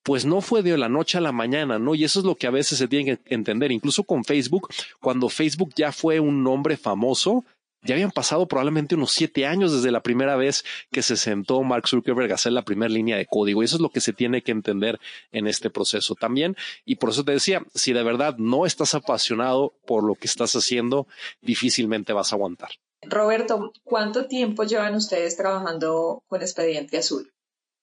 pues 0.03 0.25
no 0.25 0.42
fue 0.42 0.63
de 0.63 0.77
la 0.77 0.89
noche 0.89 1.18
a 1.18 1.21
la 1.21 1.31
mañana, 1.31 1.80
¿no? 1.80 1.95
Y 1.95 2.03
eso 2.03 2.19
es 2.19 2.25
lo 2.25 2.36
que 2.36 2.48
a 2.48 2.51
veces 2.51 2.77
se 2.77 2.88
tiene 2.88 3.18
que 3.18 3.33
entender. 3.33 3.71
Incluso 3.71 4.03
con 4.03 4.24
Facebook, 4.24 4.69
cuando 5.00 5.30
Facebook 5.30 5.74
ya 5.75 5.92
fue 5.92 6.19
un 6.19 6.44
nombre 6.44 6.77
famoso, 6.77 7.45
ya 7.83 7.95
habían 7.95 8.12
pasado 8.12 8.48
probablemente 8.48 8.94
unos 8.94 9.12
siete 9.12 9.48
años 9.48 9.74
desde 9.74 9.92
la 9.92 10.03
primera 10.03 10.36
vez 10.36 10.63
que 10.92 11.01
se 11.01 11.18
sentó 11.18 11.63
Mark 11.63 11.88
Zuckerberg 11.88 12.31
a 12.31 12.36
hacer 12.36 12.51
la 12.51 12.62
primera 12.62 12.94
línea 12.94 13.18
de 13.18 13.25
código. 13.25 13.62
Y 13.62 13.65
eso 13.65 13.77
es 13.77 13.81
lo 13.81 13.89
que 13.89 14.01
se 14.01 14.13
tiene 14.13 14.44
que 14.44 14.51
entender 14.51 15.00
en 15.31 15.48
este 15.48 15.71
proceso 15.71 16.13
también. 16.15 16.56
Y 16.86 16.97
por 16.97 17.09
eso 17.09 17.24
te 17.24 17.31
decía, 17.31 17.63
si 17.74 17.94
de 17.94 18.04
verdad 18.04 18.38
no 18.38 18.65
estás 18.65 18.94
apasionado 18.94 19.74
por 19.88 20.04
lo 20.04 20.13
que 20.15 20.27
estás 20.27 20.56
haciendo, 20.56 21.07
difícilmente 21.42 22.13
vas 22.13 22.31
a 22.31 22.36
aguantar. 22.36 22.69
Roberto, 23.04 23.74
¿cuánto 23.83 24.27
tiempo 24.27 24.63
llevan 24.63 24.94
ustedes 24.94 25.36
trabajando 25.36 26.21
con 26.27 26.42
Expediente 26.42 27.00
Azul? 27.00 27.31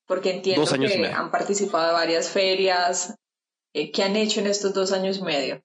Porque 0.08 0.32
entiendo 0.32 0.64
que 0.66 1.06
han 1.06 1.30
participado 1.30 1.90
en 1.90 1.94
varias 1.94 2.30
ferias. 2.30 3.14
Eh, 3.74 3.92
¿Qué 3.92 4.02
han 4.02 4.16
hecho 4.16 4.40
en 4.40 4.46
estos 4.46 4.72
dos 4.72 4.90
años 4.90 5.18
y 5.18 5.22
medio? 5.22 5.62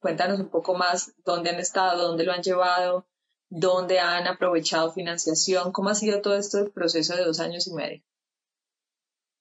Cuéntanos 0.00 0.40
un 0.40 0.48
poco 0.48 0.74
más 0.74 1.12
dónde 1.24 1.50
han 1.50 1.60
estado, 1.60 2.08
dónde 2.08 2.24
lo 2.24 2.32
han 2.32 2.42
llevado, 2.42 3.06
dónde 3.50 4.00
han 4.00 4.26
aprovechado 4.26 4.92
financiación, 4.92 5.70
cómo 5.72 5.90
ha 5.90 5.94
sido 5.94 6.22
todo 6.22 6.36
este 6.36 6.64
proceso 6.70 7.14
de 7.14 7.24
dos 7.24 7.38
años 7.38 7.66
y 7.68 7.74
medio. 7.74 8.02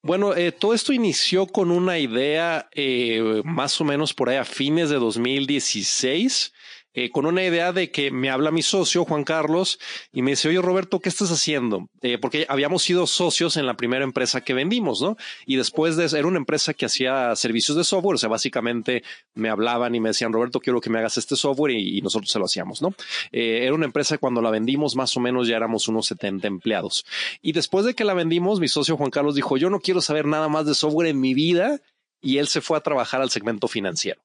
Bueno, 0.04 0.36
eh, 0.36 0.52
todo 0.52 0.74
esto 0.74 0.92
inició 0.92 1.48
con 1.48 1.72
una 1.72 1.98
idea 1.98 2.68
eh, 2.74 3.42
más 3.46 3.80
o 3.80 3.86
menos 3.86 4.14
por 4.14 4.30
ahí 4.30 4.38
a 4.38 4.46
fines 4.46 4.90
de 4.90 4.98
2016 4.98 6.52
eh, 6.94 7.10
con 7.10 7.26
una 7.26 7.44
idea 7.44 7.72
de 7.72 7.92
que 7.92 8.12
me 8.12 8.30
habla 8.30 8.52
mi 8.52 8.62
socio, 8.62 9.06
Juan 9.06 9.24
Carlos, 9.24 9.80
y 10.12 10.22
me 10.22 10.32
dice, 10.32 10.50
oye 10.50 10.62
Roberto, 10.62 11.00
¿qué 11.00 11.10
estás 11.10 11.32
haciendo? 11.32 11.90
Eh, 12.02 12.18
porque 12.18 12.46
habíamos 12.50 12.84
sido 12.84 13.08
socios 13.08 13.58
en 13.58 13.66
la 13.66 13.76
primera 13.76 14.04
empresa 14.04 14.42
que 14.42 14.54
vendimos, 14.54 15.02
¿no? 15.02 15.18
Y 15.46 15.56
después 15.56 15.96
de 15.96 16.02
era 16.02 16.28
una 16.28 16.38
empresa 16.38 16.74
que 16.74 16.86
hacía 16.86 17.36
servicios 17.36 17.78
de 17.78 17.84
software, 17.84 18.16
o 18.16 18.18
sea, 18.18 18.30
básicamente 18.30 19.04
me 19.34 19.50
hablaban 19.50 19.96
y 19.96 20.00
me 20.00 20.10
decían, 20.10 20.34
Roberto, 20.34 20.60
quiero 20.60 20.82
que 20.82 20.90
me 20.90 21.00
hagas 21.00 21.18
este 21.18 21.36
software 21.36 21.72
y, 21.72 22.02
nosotros 22.02 22.32
se 22.32 22.40
lo 22.40 22.46
hacíamos, 22.46 22.82
¿no? 22.82 22.94
Eh, 23.32 23.62
era 23.64 23.74
una 23.74 23.86
empresa 23.86 24.18
cuando 24.18 24.42
la 24.42 24.50
vendimos, 24.50 24.96
más 24.96 25.16
o 25.16 25.20
menos 25.20 25.48
ya 25.48 25.58
éramos 25.58 25.88
unos 25.88 26.08
70 26.08 26.48
empleados. 26.48 27.06
Y 27.42 27.52
después 27.52 27.86
de 27.86 27.94
que 27.94 28.04
la 28.04 28.14
vendimos, 28.14 28.60
mi 28.60 28.68
socio 28.68 28.98
Juan 28.98 29.12
Carlos 29.12 29.36
dijo, 29.36 29.58
yo 29.58 29.70
no 29.70 29.80
quiero 29.80 30.02
saber 30.02 30.26
nada 30.26 30.50
más 30.50 30.66
de 30.66 30.74
software 30.74 31.08
en 31.08 31.20
mi 31.20 31.34
vida 31.34 31.80
y 32.22 32.38
él 32.38 32.48
se 32.48 32.62
fue 32.62 32.78
a 32.78 32.82
trabajar 32.82 33.22
al 33.22 33.30
segmento 33.30 33.68
financiero. 33.68 34.22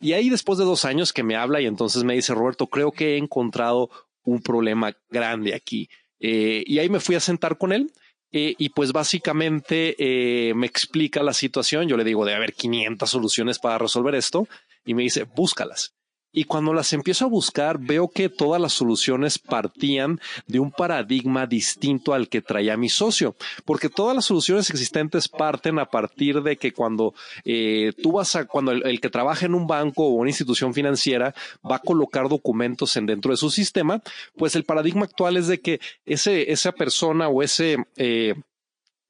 Y 0.00 0.14
ahí 0.14 0.30
después 0.30 0.58
de 0.58 0.64
dos 0.64 0.84
años 0.84 1.12
que 1.12 1.22
me 1.22 1.36
habla 1.36 1.60
y 1.60 1.66
entonces 1.66 2.04
me 2.04 2.14
dice, 2.14 2.34
Roberto, 2.34 2.66
creo 2.66 2.90
que 2.90 3.14
he 3.14 3.16
encontrado 3.18 3.90
un 4.24 4.40
problema 4.42 4.96
grande 5.10 5.54
aquí. 5.54 5.88
Eh, 6.18 6.64
y 6.66 6.78
ahí 6.78 6.88
me 6.88 7.00
fui 7.00 7.14
a 7.14 7.20
sentar 7.20 7.58
con 7.58 7.72
él. 7.72 7.92
Eh, 8.32 8.54
y 8.58 8.68
pues 8.68 8.92
básicamente 8.92 9.96
eh, 9.98 10.54
me 10.54 10.66
explica 10.66 11.22
la 11.22 11.34
situación. 11.34 11.88
Yo 11.88 11.96
le 11.96 12.04
digo, 12.04 12.24
de 12.24 12.34
haber 12.34 12.54
500 12.54 13.10
soluciones 13.10 13.58
para 13.58 13.78
resolver 13.78 14.14
esto. 14.14 14.48
Y 14.84 14.94
me 14.94 15.02
dice, 15.02 15.24
búscalas. 15.24 15.94
Y 16.32 16.44
cuando 16.44 16.72
las 16.72 16.92
empiezo 16.92 17.24
a 17.24 17.28
buscar, 17.28 17.78
veo 17.78 18.08
que 18.08 18.28
todas 18.28 18.60
las 18.60 18.72
soluciones 18.72 19.38
partían 19.38 20.20
de 20.46 20.60
un 20.60 20.70
paradigma 20.70 21.46
distinto 21.46 22.14
al 22.14 22.28
que 22.28 22.40
traía 22.40 22.76
mi 22.76 22.88
socio, 22.88 23.34
porque 23.64 23.88
todas 23.88 24.14
las 24.14 24.26
soluciones 24.26 24.70
existentes 24.70 25.28
parten 25.28 25.78
a 25.78 25.86
partir 25.86 26.42
de 26.42 26.56
que 26.56 26.72
cuando 26.72 27.14
eh, 27.44 27.92
tú 28.00 28.12
vas 28.12 28.36
a, 28.36 28.44
cuando 28.46 28.72
el, 28.72 29.00
que 29.00 29.10
trabaja 29.10 29.46
en 29.46 29.54
un 29.54 29.66
banco 29.66 30.04
o 30.06 30.10
una 30.10 30.30
institución 30.30 30.72
financiera 30.72 31.34
va 31.68 31.76
a 31.76 31.80
colocar 31.80 32.28
documentos 32.28 32.96
en 32.96 33.06
dentro 33.06 33.32
de 33.32 33.36
su 33.36 33.50
sistema, 33.50 34.00
pues 34.36 34.54
el 34.54 34.64
paradigma 34.64 35.04
actual 35.04 35.36
es 35.36 35.48
de 35.48 35.60
que 35.60 35.80
ese, 36.06 36.52
esa 36.52 36.72
persona 36.72 37.28
o 37.28 37.42
ese, 37.42 37.76
eh, 37.96 38.34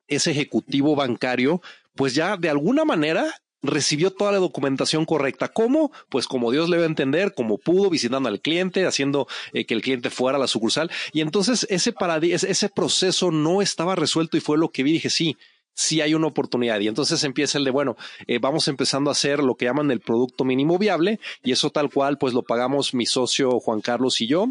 ese 0.08 0.30
ejecutivo 0.30 0.96
bancario, 0.96 1.60
pues 1.94 2.14
ya 2.14 2.36
de 2.36 2.48
alguna 2.48 2.84
manera 2.84 3.26
recibió 3.62 4.10
toda 4.10 4.32
la 4.32 4.38
documentación 4.38 5.04
correcta. 5.04 5.48
¿Cómo? 5.48 5.92
Pues 6.08 6.26
como 6.26 6.50
Dios 6.50 6.68
le 6.68 6.78
va 6.78 6.84
a 6.84 6.86
entender, 6.86 7.34
como 7.34 7.58
pudo, 7.58 7.90
visitando 7.90 8.28
al 8.28 8.40
cliente, 8.40 8.86
haciendo 8.86 9.26
eh, 9.52 9.66
que 9.66 9.74
el 9.74 9.82
cliente 9.82 10.10
fuera 10.10 10.36
a 10.36 10.40
la 10.40 10.46
sucursal. 10.46 10.90
Y 11.12 11.20
entonces 11.20 11.66
ese, 11.70 11.94
ese 12.22 12.68
proceso 12.68 13.30
no 13.30 13.62
estaba 13.62 13.94
resuelto 13.94 14.36
y 14.36 14.40
fue 14.40 14.58
lo 14.58 14.70
que 14.70 14.82
vi. 14.82 14.92
Dije, 14.92 15.10
sí, 15.10 15.36
sí 15.74 16.00
hay 16.00 16.14
una 16.14 16.26
oportunidad. 16.26 16.80
Y 16.80 16.88
entonces 16.88 17.22
empieza 17.24 17.58
el 17.58 17.64
de, 17.64 17.70
bueno, 17.70 17.96
eh, 18.26 18.38
vamos 18.38 18.68
empezando 18.68 19.10
a 19.10 19.12
hacer 19.12 19.40
lo 19.40 19.54
que 19.54 19.66
llaman 19.66 19.90
el 19.90 20.00
producto 20.00 20.44
mínimo 20.44 20.78
viable 20.78 21.20
y 21.42 21.52
eso 21.52 21.70
tal 21.70 21.90
cual, 21.90 22.18
pues 22.18 22.34
lo 22.34 22.42
pagamos 22.42 22.94
mi 22.94 23.06
socio 23.06 23.60
Juan 23.60 23.80
Carlos 23.80 24.20
y 24.20 24.26
yo. 24.26 24.48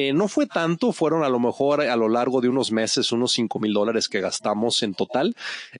Eh, 0.00 0.12
no 0.12 0.28
fue 0.28 0.46
tanto, 0.46 0.92
fueron 0.92 1.24
a 1.24 1.28
lo 1.28 1.40
mejor 1.40 1.80
a 1.80 1.96
lo 1.96 2.08
largo 2.08 2.40
de 2.40 2.48
unos 2.48 2.70
meses 2.70 3.10
unos 3.10 3.32
cinco 3.32 3.58
mil 3.58 3.72
dólares 3.72 4.08
que 4.08 4.20
gastamos 4.20 4.84
en 4.84 4.94
total. 4.94 5.34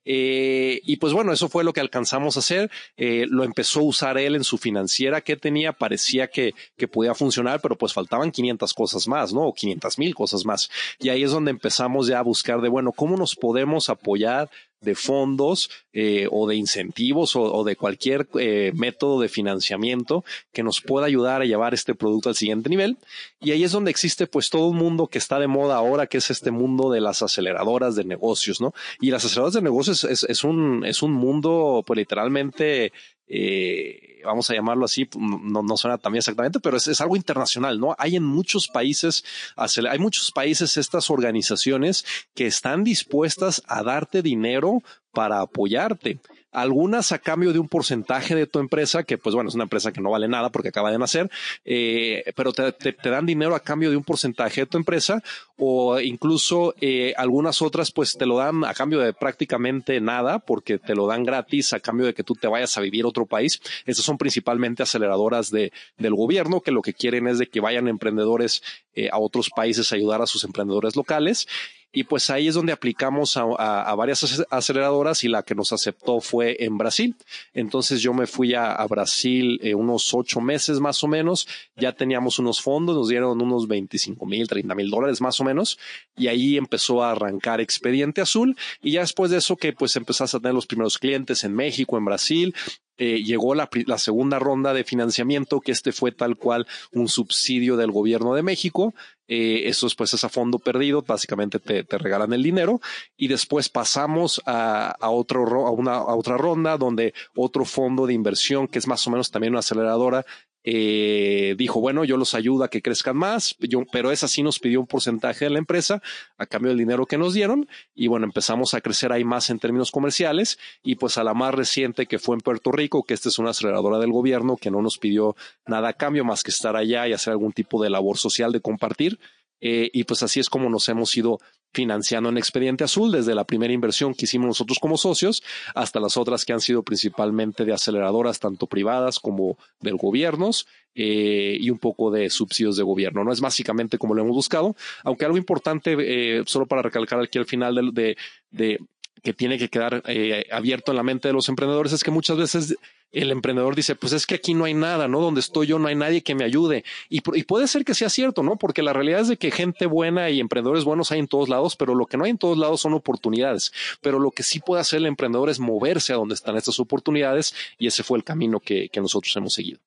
Eh, 0.04 0.80
y 0.84 0.96
pues 0.96 1.12
bueno, 1.12 1.32
eso 1.32 1.48
fue 1.48 1.62
lo 1.62 1.72
que 1.72 1.78
alcanzamos 1.78 2.34
a 2.34 2.40
hacer. 2.40 2.68
Eh, 2.96 3.26
lo 3.28 3.44
empezó 3.44 3.78
a 3.78 3.84
usar 3.84 4.18
él 4.18 4.34
en 4.34 4.42
su 4.42 4.58
financiera 4.58 5.20
que 5.20 5.36
tenía, 5.36 5.72
parecía 5.72 6.26
que, 6.26 6.52
que 6.76 6.88
podía 6.88 7.14
funcionar, 7.14 7.60
pero 7.60 7.76
pues 7.78 7.92
faltaban 7.92 8.32
500 8.32 8.74
cosas 8.74 9.06
más, 9.06 9.32
¿no? 9.32 9.42
O 9.42 9.54
500 9.54 9.96
mil 10.00 10.16
cosas 10.16 10.44
más. 10.44 10.68
Y 10.98 11.10
ahí 11.10 11.22
es 11.22 11.30
donde 11.30 11.52
empezamos 11.52 12.08
ya 12.08 12.18
a 12.18 12.22
buscar 12.22 12.60
de, 12.60 12.68
bueno, 12.68 12.90
¿cómo 12.90 13.16
nos 13.16 13.36
podemos 13.36 13.88
apoyar 13.88 14.50
de 14.80 14.94
fondos 14.94 15.70
eh, 15.92 16.28
o 16.30 16.46
de 16.46 16.56
incentivos 16.56 17.34
o, 17.34 17.64
de 17.64 17.76
cualquier 17.76 18.28
eh, 18.38 18.72
método 18.74 19.20
de 19.20 19.28
financiamiento 19.28 20.24
que 20.52 20.62
nos 20.62 20.80
pueda 20.80 21.06
ayudar 21.06 21.42
a 21.42 21.44
llevar 21.44 21.74
este 21.74 21.94
producto 21.94 22.28
al 22.28 22.36
siguiente 22.36 22.68
nivel. 22.68 22.96
Y 23.40 23.50
ahí 23.50 23.64
es 23.64 23.72
donde 23.72 23.90
existe 23.90 24.26
pues 24.26 24.50
todo 24.50 24.68
un 24.68 24.76
mundo 24.76 25.08
que 25.08 25.18
está 25.18 25.38
de 25.38 25.48
moda 25.48 25.76
ahora, 25.76 26.06
que 26.06 26.18
es 26.18 26.30
este 26.30 26.50
mundo 26.50 26.90
de 26.90 27.00
las 27.00 27.22
aceleradoras 27.22 27.96
de 27.96 28.04
negocios, 28.04 28.60
¿no? 28.60 28.72
Y 29.00 29.10
las 29.10 29.24
aceleradoras 29.24 29.54
de 29.54 29.62
negocios 29.62 30.04
es, 30.04 30.22
es 30.24 30.44
un, 30.44 30.84
es 30.84 31.02
un 31.02 31.12
mundo 31.12 31.82
pues 31.86 31.96
literalmente 31.96 32.92
eh, 33.28 34.17
vamos 34.24 34.50
a 34.50 34.54
llamarlo 34.54 34.84
así, 34.84 35.08
no, 35.16 35.62
no 35.62 35.76
suena 35.76 35.98
también 35.98 36.20
exactamente, 36.20 36.60
pero 36.60 36.76
es, 36.76 36.88
es, 36.88 37.00
algo 37.00 37.16
internacional, 37.16 37.78
¿no? 37.78 37.94
Hay 37.98 38.16
en 38.16 38.24
muchos 38.24 38.68
países, 38.68 39.24
hay 39.56 39.98
muchos 39.98 40.32
países 40.32 40.76
estas 40.76 41.10
organizaciones 41.10 42.04
que 42.34 42.46
están 42.46 42.84
dispuestas 42.84 43.62
a 43.66 43.82
darte 43.82 44.22
dinero 44.22 44.82
para 45.12 45.40
apoyarte 45.40 46.20
algunas 46.52 47.12
a 47.12 47.18
cambio 47.18 47.52
de 47.52 47.58
un 47.58 47.68
porcentaje 47.68 48.34
de 48.34 48.46
tu 48.46 48.58
empresa, 48.58 49.02
que 49.02 49.18
pues 49.18 49.34
bueno, 49.34 49.48
es 49.48 49.54
una 49.54 49.64
empresa 49.64 49.92
que 49.92 50.00
no 50.00 50.10
vale 50.10 50.28
nada 50.28 50.50
porque 50.50 50.68
acaba 50.68 50.90
de 50.90 50.98
nacer, 50.98 51.30
eh, 51.64 52.24
pero 52.36 52.52
te, 52.52 52.72
dan 53.02 53.26
dinero 53.26 53.54
a 53.54 53.60
cambio 53.60 53.90
de 53.90 53.96
un 53.96 54.04
porcentaje 54.04 54.62
de 54.62 54.66
tu 54.66 54.78
empresa 54.78 55.22
o 55.56 56.00
incluso 56.00 56.74
eh, 56.80 57.14
algunas 57.16 57.62
otras 57.62 57.90
pues 57.90 58.16
te 58.16 58.26
lo 58.26 58.38
dan 58.38 58.64
a 58.64 58.74
cambio 58.74 59.00
de 59.00 59.12
prácticamente 59.12 60.00
nada 60.00 60.38
porque 60.38 60.78
te 60.78 60.94
lo 60.94 61.06
dan 61.06 61.24
gratis 61.24 61.72
a 61.72 61.80
cambio 61.80 62.06
de 62.06 62.14
que 62.14 62.24
tú 62.24 62.34
te 62.34 62.48
vayas 62.48 62.76
a 62.78 62.80
vivir 62.80 63.04
a 63.04 63.08
otro 63.08 63.26
país. 63.26 63.60
Estas 63.84 64.04
son 64.04 64.18
principalmente 64.18 64.82
aceleradoras 64.82 65.50
de, 65.50 65.72
del 65.98 66.14
gobierno 66.14 66.60
que 66.60 66.70
lo 66.70 66.82
que 66.82 66.94
quieren 66.94 67.26
es 67.28 67.38
de 67.38 67.48
que 67.48 67.60
vayan 67.60 67.88
emprendedores 67.88 68.62
eh, 68.94 69.08
a 69.12 69.18
otros 69.18 69.50
países 69.54 69.92
a 69.92 69.96
ayudar 69.96 70.22
a 70.22 70.26
sus 70.26 70.44
emprendedores 70.44 70.96
locales 70.96 71.46
y 71.90 72.04
pues 72.04 72.28
ahí 72.28 72.48
es 72.48 72.54
donde 72.54 72.72
aplicamos 72.72 73.36
a, 73.36 73.94
varias 73.94 74.44
aceleradoras 74.50 75.24
y 75.24 75.28
la 75.28 75.42
que 75.42 75.54
nos 75.54 75.72
aceptó 75.72 76.20
fue 76.20 76.56
en 76.62 76.76
Brasil. 76.76 77.16
Entonces 77.54 78.02
yo 78.02 78.12
me 78.12 78.26
fui 78.26 78.54
a, 78.54 78.86
Brasil 78.88 79.58
eh, 79.62 79.74
unos 79.74 80.12
ocho 80.12 80.40
meses 80.40 80.80
más 80.80 81.02
o 81.02 81.08
menos. 81.08 81.48
Ya 81.76 81.92
teníamos 81.92 82.38
unos 82.38 82.60
fondos, 82.60 82.94
nos 82.94 83.08
dieron 83.08 83.40
unos 83.40 83.66
25 83.68 84.26
mil, 84.26 84.46
30 84.46 84.74
mil 84.74 84.90
dólares 84.90 85.20
más 85.20 85.40
o 85.40 85.44
menos. 85.44 85.78
Y 86.14 86.26
ahí 86.26 86.58
empezó 86.58 87.02
a 87.02 87.12
arrancar 87.12 87.60
Expediente 87.60 88.20
Azul. 88.20 88.56
Y 88.82 88.92
ya 88.92 89.00
después 89.00 89.30
de 89.30 89.38
eso 89.38 89.56
que 89.56 89.72
pues 89.72 89.96
empezaste 89.96 90.36
a 90.36 90.40
tener 90.40 90.54
los 90.54 90.66
primeros 90.66 90.98
clientes 90.98 91.42
en 91.44 91.54
México, 91.54 91.96
en 91.96 92.04
Brasil, 92.04 92.54
eh, 92.98 93.22
llegó 93.22 93.54
la, 93.54 93.68
segunda 93.96 94.38
ronda 94.38 94.74
de 94.74 94.84
financiamiento, 94.84 95.60
que 95.60 95.72
este 95.72 95.92
fue 95.92 96.12
tal 96.12 96.36
cual 96.36 96.66
un 96.92 97.08
subsidio 97.08 97.76
del 97.76 97.92
gobierno 97.92 98.34
de 98.34 98.42
México. 98.42 98.94
Eh, 99.28 99.68
eso 99.68 99.86
pues 99.96 100.14
es 100.14 100.24
a 100.24 100.28
fondo 100.28 100.58
perdido, 100.58 101.02
básicamente 101.06 101.58
te, 101.60 101.84
regalan 101.98 102.32
el 102.32 102.42
dinero 102.42 102.80
y 103.16 103.28
después 103.28 103.68
pasamos 103.68 104.40
a, 104.46 104.90
a, 104.90 105.10
otro, 105.10 105.66
a, 105.66 105.70
una, 105.70 105.96
a 105.96 106.14
otra 106.16 106.38
ronda 106.38 106.78
donde 106.78 107.12
otro 107.36 107.64
fondo 107.64 108.06
de 108.06 108.14
inversión, 108.14 108.66
que 108.66 108.78
es 108.78 108.86
más 108.86 109.06
o 109.06 109.10
menos 109.10 109.30
también 109.30 109.52
una 109.52 109.60
aceleradora, 109.60 110.24
eh, 110.70 111.54
dijo, 111.56 111.80
bueno, 111.80 112.04
yo 112.04 112.18
los 112.18 112.34
ayudo 112.34 112.62
a 112.62 112.68
que 112.68 112.82
crezcan 112.82 113.16
más, 113.16 113.56
pero 113.90 114.12
esa 114.12 114.28
sí 114.28 114.42
nos 114.42 114.58
pidió 114.58 114.80
un 114.80 114.86
porcentaje 114.86 115.46
de 115.46 115.50
la 115.50 115.58
empresa 115.58 116.02
a 116.36 116.44
cambio 116.44 116.68
del 116.68 116.78
dinero 116.78 117.06
que 117.06 117.16
nos 117.16 117.32
dieron 117.32 117.66
y 117.94 118.08
bueno, 118.08 118.26
empezamos 118.26 118.74
a 118.74 118.82
crecer 118.82 119.10
ahí 119.10 119.24
más 119.24 119.48
en 119.48 119.60
términos 119.60 119.90
comerciales 119.90 120.58
y 120.82 120.96
pues 120.96 121.16
a 121.16 121.24
la 121.24 121.32
más 121.32 121.54
reciente 121.54 122.04
que 122.04 122.18
fue 122.18 122.34
en 122.36 122.42
Puerto 122.42 122.70
Rico, 122.70 123.02
que 123.02 123.14
esta 123.14 123.30
es 123.30 123.38
una 123.38 123.50
aceleradora 123.50 123.98
del 123.98 124.12
gobierno 124.12 124.58
que 124.58 124.70
no 124.70 124.82
nos 124.82 124.98
pidió 124.98 125.36
nada 125.66 125.88
a 125.88 125.92
cambio 125.94 126.22
más 126.22 126.42
que 126.42 126.50
estar 126.50 126.76
allá 126.76 127.08
y 127.08 127.14
hacer 127.14 127.30
algún 127.30 127.52
tipo 127.52 127.82
de 127.82 127.88
labor 127.88 128.18
social 128.18 128.52
de 128.52 128.60
compartir. 128.60 129.18
Eh, 129.60 129.90
y 129.92 130.04
pues 130.04 130.22
así 130.22 130.40
es 130.40 130.48
como 130.48 130.68
nos 130.70 130.88
hemos 130.88 131.16
ido 131.16 131.40
financiando 131.72 132.30
en 132.30 132.38
Expediente 132.38 132.84
Azul, 132.84 133.12
desde 133.12 133.34
la 133.34 133.44
primera 133.44 133.72
inversión 133.72 134.14
que 134.14 134.24
hicimos 134.24 134.46
nosotros 134.46 134.78
como 134.78 134.96
socios 134.96 135.42
hasta 135.74 136.00
las 136.00 136.16
otras 136.16 136.44
que 136.44 136.52
han 136.52 136.60
sido 136.60 136.82
principalmente 136.82 137.64
de 137.64 137.72
aceleradoras, 137.72 138.40
tanto 138.40 138.66
privadas 138.66 139.20
como 139.20 139.58
del 139.80 139.96
gobiernos 139.96 140.66
eh, 140.94 141.56
y 141.60 141.70
un 141.70 141.78
poco 141.78 142.10
de 142.10 142.30
subsidios 142.30 142.76
de 142.76 142.82
gobierno. 142.82 143.22
No 143.22 143.32
es 143.32 143.40
básicamente 143.40 143.98
como 143.98 144.14
lo 144.14 144.22
hemos 144.22 144.34
buscado, 144.34 144.76
aunque 145.04 145.24
algo 145.24 145.36
importante, 145.36 145.94
eh, 145.98 146.42
solo 146.46 146.66
para 146.66 146.82
recalcar 146.82 147.20
aquí 147.20 147.38
al 147.38 147.46
final 147.46 147.92
de, 147.92 148.16
de, 148.50 148.80
que 149.22 149.32
tiene 149.32 149.58
que 149.58 149.68
quedar 149.68 150.02
eh, 150.06 150.46
abierto 150.50 150.92
en 150.92 150.96
la 150.96 151.02
mente 151.02 151.28
de 151.28 151.34
los 151.34 151.48
emprendedores 151.48 151.92
es 151.92 152.04
que 152.04 152.10
muchas 152.10 152.36
veces 152.36 152.76
el 153.10 153.30
emprendedor 153.30 153.74
dice, 153.74 153.94
pues 153.94 154.12
es 154.12 154.26
que 154.26 154.34
aquí 154.34 154.54
no 154.54 154.64
hay 154.64 154.74
nada, 154.74 155.08
¿no? 155.08 155.20
Donde 155.20 155.40
estoy 155.40 155.66
yo 155.66 155.78
no 155.78 155.88
hay 155.88 155.94
nadie 155.94 156.22
que 156.22 156.34
me 156.34 156.44
ayude. 156.44 156.84
Y, 157.08 157.20
puede 157.20 157.66
ser 157.66 157.84
que 157.84 157.94
sea 157.94 158.10
cierto, 158.10 158.42
¿no? 158.42 158.56
Porque 158.56 158.82
la 158.82 158.92
realidad 158.92 159.20
es 159.20 159.28
de 159.28 159.36
que 159.38 159.50
gente 159.50 159.86
buena 159.86 160.28
y 160.30 160.40
emprendedores 160.40 160.84
buenos 160.84 161.10
hay 161.10 161.20
en 161.20 161.28
todos 161.28 161.48
lados, 161.48 161.76
pero 161.76 161.94
lo 161.94 162.06
que 162.06 162.16
no 162.16 162.24
hay 162.24 162.30
en 162.30 162.38
todos 162.38 162.58
lados 162.58 162.82
son 162.82 162.92
oportunidades. 162.92 163.72
Pero 164.02 164.18
lo 164.18 164.30
que 164.30 164.42
sí 164.42 164.60
puede 164.60 164.82
hacer 164.82 164.98
el 164.98 165.06
emprendedor 165.06 165.48
es 165.48 165.58
moverse 165.58 166.12
a 166.12 166.16
donde 166.16 166.34
están 166.34 166.56
estas 166.56 166.78
oportunidades 166.80 167.54
y 167.78 167.86
ese 167.86 168.02
fue 168.02 168.18
el 168.18 168.24
camino 168.24 168.60
que 168.60 168.90
nosotros 168.96 169.34
hemos 169.36 169.54
seguido. 169.54 169.80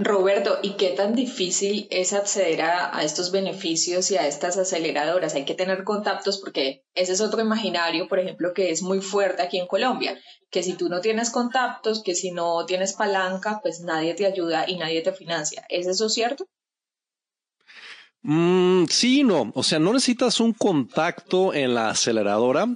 Roberto, 0.00 0.60
¿y 0.62 0.76
qué 0.76 0.90
tan 0.90 1.16
difícil 1.16 1.88
es 1.90 2.12
acceder 2.12 2.62
a, 2.62 3.02
estos 3.02 3.32
beneficios 3.32 4.12
y 4.12 4.16
a 4.16 4.28
estas 4.28 4.56
aceleradoras? 4.56 5.34
Hay 5.34 5.44
que 5.44 5.56
tener 5.56 5.82
contactos 5.82 6.38
porque 6.38 6.84
ese 6.94 7.14
es 7.14 7.20
otro 7.20 7.40
imaginario, 7.40 8.06
por 8.06 8.20
ejemplo, 8.20 8.54
que 8.54 8.70
es 8.70 8.80
muy 8.80 9.00
fuerte 9.00 9.42
aquí 9.42 9.58
en 9.58 9.66
Colombia, 9.66 10.16
que 10.50 10.62
si 10.62 10.74
tú 10.74 10.88
no 10.88 11.00
tienes 11.00 11.30
contactos, 11.30 12.04
que 12.04 12.14
si 12.14 12.30
no 12.30 12.64
tienes 12.64 12.92
palanca, 12.92 13.58
pues 13.60 13.80
nadie 13.80 14.14
te 14.14 14.24
ayuda 14.24 14.70
y 14.70 14.76
nadie 14.76 15.02
te 15.02 15.12
financia. 15.12 15.66
¿Es 15.68 15.88
eso 15.88 16.08
cierto? 16.08 16.46
Mm, 18.22 18.84
sí, 18.86 19.24
no. 19.24 19.52
O 19.54 19.62
sea, 19.62 19.78
no 19.78 19.92
necesitas 19.92 20.38
un 20.38 20.52
contacto 20.52 21.54
en 21.54 21.74
la 21.74 21.90
aceleradora, 21.90 22.66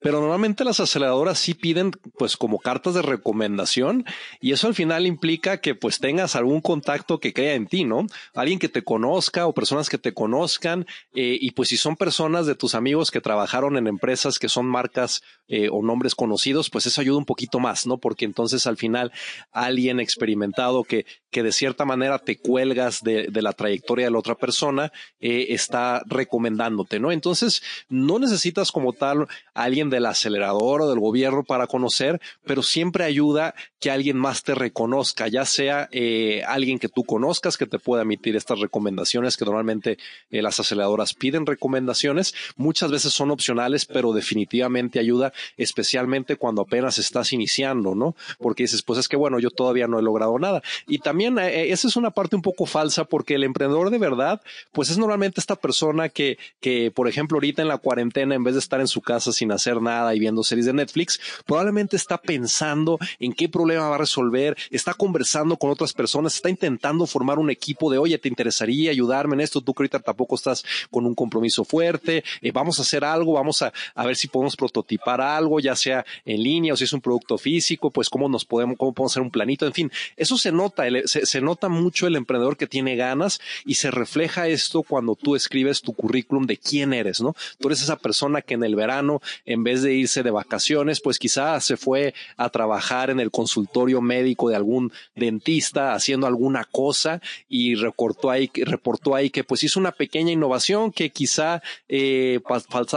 pero 0.00 0.20
normalmente 0.20 0.64
las 0.64 0.80
aceleradoras 0.80 1.38
sí 1.38 1.54
piden 1.54 1.92
pues 2.18 2.36
como 2.36 2.58
cartas 2.58 2.94
de 2.94 3.02
recomendación 3.02 4.04
y 4.40 4.52
eso 4.52 4.66
al 4.66 4.74
final 4.74 5.06
implica 5.06 5.60
que 5.60 5.74
pues 5.74 5.98
tengas 5.98 6.36
algún 6.36 6.60
contacto 6.60 7.18
que 7.18 7.32
crea 7.32 7.54
en 7.54 7.66
ti, 7.66 7.84
¿no? 7.84 8.06
Alguien 8.34 8.58
que 8.58 8.68
te 8.68 8.84
conozca 8.84 9.46
o 9.46 9.54
personas 9.54 9.88
que 9.88 9.98
te 9.98 10.14
conozcan 10.14 10.86
eh, 11.14 11.36
y 11.40 11.50
pues 11.52 11.70
si 11.70 11.76
son 11.76 11.96
personas 11.96 12.46
de 12.46 12.54
tus 12.54 12.74
amigos 12.74 13.10
que 13.10 13.20
trabajaron 13.20 13.76
en 13.76 13.86
empresas 13.86 14.38
que 14.38 14.48
son 14.48 14.66
marcas 14.66 15.22
eh, 15.48 15.68
o 15.70 15.82
nombres 15.82 16.14
conocidos, 16.14 16.70
pues 16.70 16.86
eso 16.86 17.00
ayuda 17.00 17.18
un 17.18 17.24
poquito 17.24 17.58
más, 17.58 17.86
¿no? 17.86 17.98
Porque 17.98 18.24
entonces 18.24 18.66
al 18.66 18.76
final 18.76 19.12
alguien 19.52 20.00
experimentado 20.00 20.84
que, 20.84 21.06
que 21.30 21.42
de 21.42 21.52
cierta 21.52 21.84
manera 21.84 22.18
te 22.18 22.38
cuelgas 22.38 23.02
de, 23.02 23.26
de 23.28 23.42
la 23.42 23.52
trayectoria 23.52 24.06
de 24.06 24.10
la 24.12 24.18
otra 24.18 24.34
persona 24.34 24.92
eh, 25.20 25.46
está 25.50 26.02
recomendándote, 26.06 27.00
¿no? 27.00 27.12
Entonces 27.12 27.62
no 27.88 28.18
necesitas 28.18 28.70
como 28.72 28.92
tal 28.92 29.26
alguien 29.54 29.87
del 29.90 30.06
acelerador 30.06 30.82
o 30.82 30.88
del 30.88 31.00
gobierno 31.00 31.44
para 31.44 31.66
conocer, 31.66 32.20
pero 32.44 32.62
siempre 32.62 33.04
ayuda 33.04 33.54
que 33.80 33.90
alguien 33.90 34.16
más 34.16 34.42
te 34.42 34.54
reconozca, 34.54 35.28
ya 35.28 35.44
sea 35.44 35.88
eh, 35.92 36.42
alguien 36.46 36.78
que 36.78 36.88
tú 36.88 37.04
conozcas 37.04 37.56
que 37.56 37.66
te 37.66 37.78
pueda 37.78 38.02
emitir 38.02 38.36
estas 38.36 38.58
recomendaciones, 38.58 39.36
que 39.36 39.44
normalmente 39.44 39.98
eh, 40.30 40.42
las 40.42 40.58
aceleradoras 40.58 41.14
piden 41.14 41.46
recomendaciones, 41.46 42.34
muchas 42.56 42.90
veces 42.90 43.12
son 43.12 43.30
opcionales, 43.30 43.86
pero 43.86 44.12
definitivamente 44.12 44.98
ayuda, 44.98 45.32
especialmente 45.56 46.36
cuando 46.36 46.62
apenas 46.62 46.98
estás 46.98 47.32
iniciando, 47.32 47.94
¿no? 47.94 48.16
Porque 48.38 48.64
dices, 48.64 48.82
pues 48.82 48.98
es 48.98 49.08
que 49.08 49.16
bueno, 49.16 49.38
yo 49.38 49.50
todavía 49.50 49.86
no 49.86 49.98
he 49.98 50.02
logrado 50.02 50.38
nada. 50.38 50.62
Y 50.86 50.98
también 50.98 51.38
eh, 51.38 51.70
esa 51.70 51.88
es 51.88 51.96
una 51.96 52.10
parte 52.10 52.36
un 52.36 52.42
poco 52.42 52.66
falsa 52.66 53.04
porque 53.04 53.34
el 53.34 53.44
emprendedor 53.44 53.90
de 53.90 53.98
verdad, 53.98 54.40
pues 54.72 54.90
es 54.90 54.98
normalmente 54.98 55.40
esta 55.40 55.56
persona 55.56 56.08
que, 56.08 56.38
que, 56.60 56.90
por 56.90 57.08
ejemplo, 57.08 57.36
ahorita 57.36 57.62
en 57.62 57.68
la 57.68 57.78
cuarentena, 57.78 58.34
en 58.34 58.44
vez 58.44 58.54
de 58.54 58.60
estar 58.60 58.80
en 58.80 58.88
su 58.88 59.00
casa 59.00 59.32
sin 59.32 59.52
hacer 59.52 59.77
nada 59.80 60.14
y 60.14 60.18
viendo 60.18 60.42
series 60.42 60.66
de 60.66 60.72
Netflix, 60.72 61.20
probablemente 61.46 61.96
está 61.96 62.18
pensando 62.18 62.98
en 63.18 63.32
qué 63.32 63.48
problema 63.48 63.88
va 63.88 63.96
a 63.96 63.98
resolver, 63.98 64.56
está 64.70 64.94
conversando 64.94 65.56
con 65.56 65.70
otras 65.70 65.92
personas, 65.92 66.34
está 66.34 66.50
intentando 66.50 67.06
formar 67.06 67.38
un 67.38 67.50
equipo 67.50 67.90
de, 67.90 67.98
oye, 67.98 68.18
¿te 68.18 68.28
interesaría 68.28 68.90
ayudarme 68.90 69.34
en 69.34 69.40
esto? 69.40 69.60
Tú 69.60 69.74
que 69.74 69.82
ahorita 69.82 70.00
tampoco 70.00 70.34
estás 70.34 70.64
con 70.90 71.06
un 71.06 71.14
compromiso 71.14 71.64
fuerte, 71.64 72.24
eh, 72.42 72.52
vamos 72.52 72.78
a 72.78 72.82
hacer 72.82 73.04
algo, 73.04 73.34
vamos 73.34 73.62
a, 73.62 73.72
a 73.94 74.06
ver 74.06 74.16
si 74.16 74.28
podemos 74.28 74.56
prototipar 74.56 75.20
algo, 75.20 75.60
ya 75.60 75.76
sea 75.76 76.04
en 76.24 76.42
línea 76.42 76.72
o 76.72 76.76
si 76.76 76.84
es 76.84 76.92
un 76.92 77.00
producto 77.00 77.38
físico, 77.38 77.90
pues 77.90 78.08
cómo 78.08 78.28
nos 78.28 78.44
podemos, 78.44 78.76
cómo 78.76 78.92
podemos 78.92 79.12
hacer 79.12 79.22
un 79.22 79.30
planito, 79.30 79.66
en 79.66 79.72
fin, 79.72 79.92
eso 80.16 80.36
se 80.36 80.52
nota, 80.52 80.84
se, 81.04 81.26
se 81.26 81.40
nota 81.40 81.68
mucho 81.68 82.06
el 82.06 82.16
emprendedor 82.16 82.56
que 82.56 82.66
tiene 82.66 82.96
ganas 82.96 83.40
y 83.64 83.74
se 83.74 83.90
refleja 83.90 84.48
esto 84.48 84.82
cuando 84.82 85.14
tú 85.14 85.36
escribes 85.36 85.82
tu 85.82 85.92
currículum 85.92 86.46
de 86.46 86.56
quién 86.56 86.92
eres, 86.92 87.20
¿no? 87.20 87.34
Tú 87.58 87.68
eres 87.68 87.82
esa 87.82 87.96
persona 87.96 88.42
que 88.42 88.54
en 88.54 88.64
el 88.64 88.74
verano, 88.74 89.20
en 89.44 89.64
vez 89.68 89.82
de 89.82 89.94
irse 89.94 90.22
de 90.22 90.30
vacaciones, 90.30 91.00
pues 91.00 91.18
quizás 91.18 91.64
se 91.64 91.76
fue 91.76 92.14
a 92.36 92.48
trabajar 92.48 93.10
en 93.10 93.20
el 93.20 93.30
consultorio 93.30 94.00
médico 94.00 94.48
de 94.48 94.56
algún 94.56 94.92
dentista 95.14 95.94
haciendo 95.94 96.26
alguna 96.26 96.64
cosa 96.64 97.20
y 97.48 97.74
recortó 97.74 98.30
ahí, 98.30 98.50
reportó 98.54 99.14
ahí 99.14 99.30
que 99.30 99.44
pues 99.44 99.62
hizo 99.62 99.78
una 99.78 99.92
pequeña 99.92 100.32
innovación 100.32 100.90
que 100.90 101.10
quizá 101.10 101.62
eh, 101.88 102.40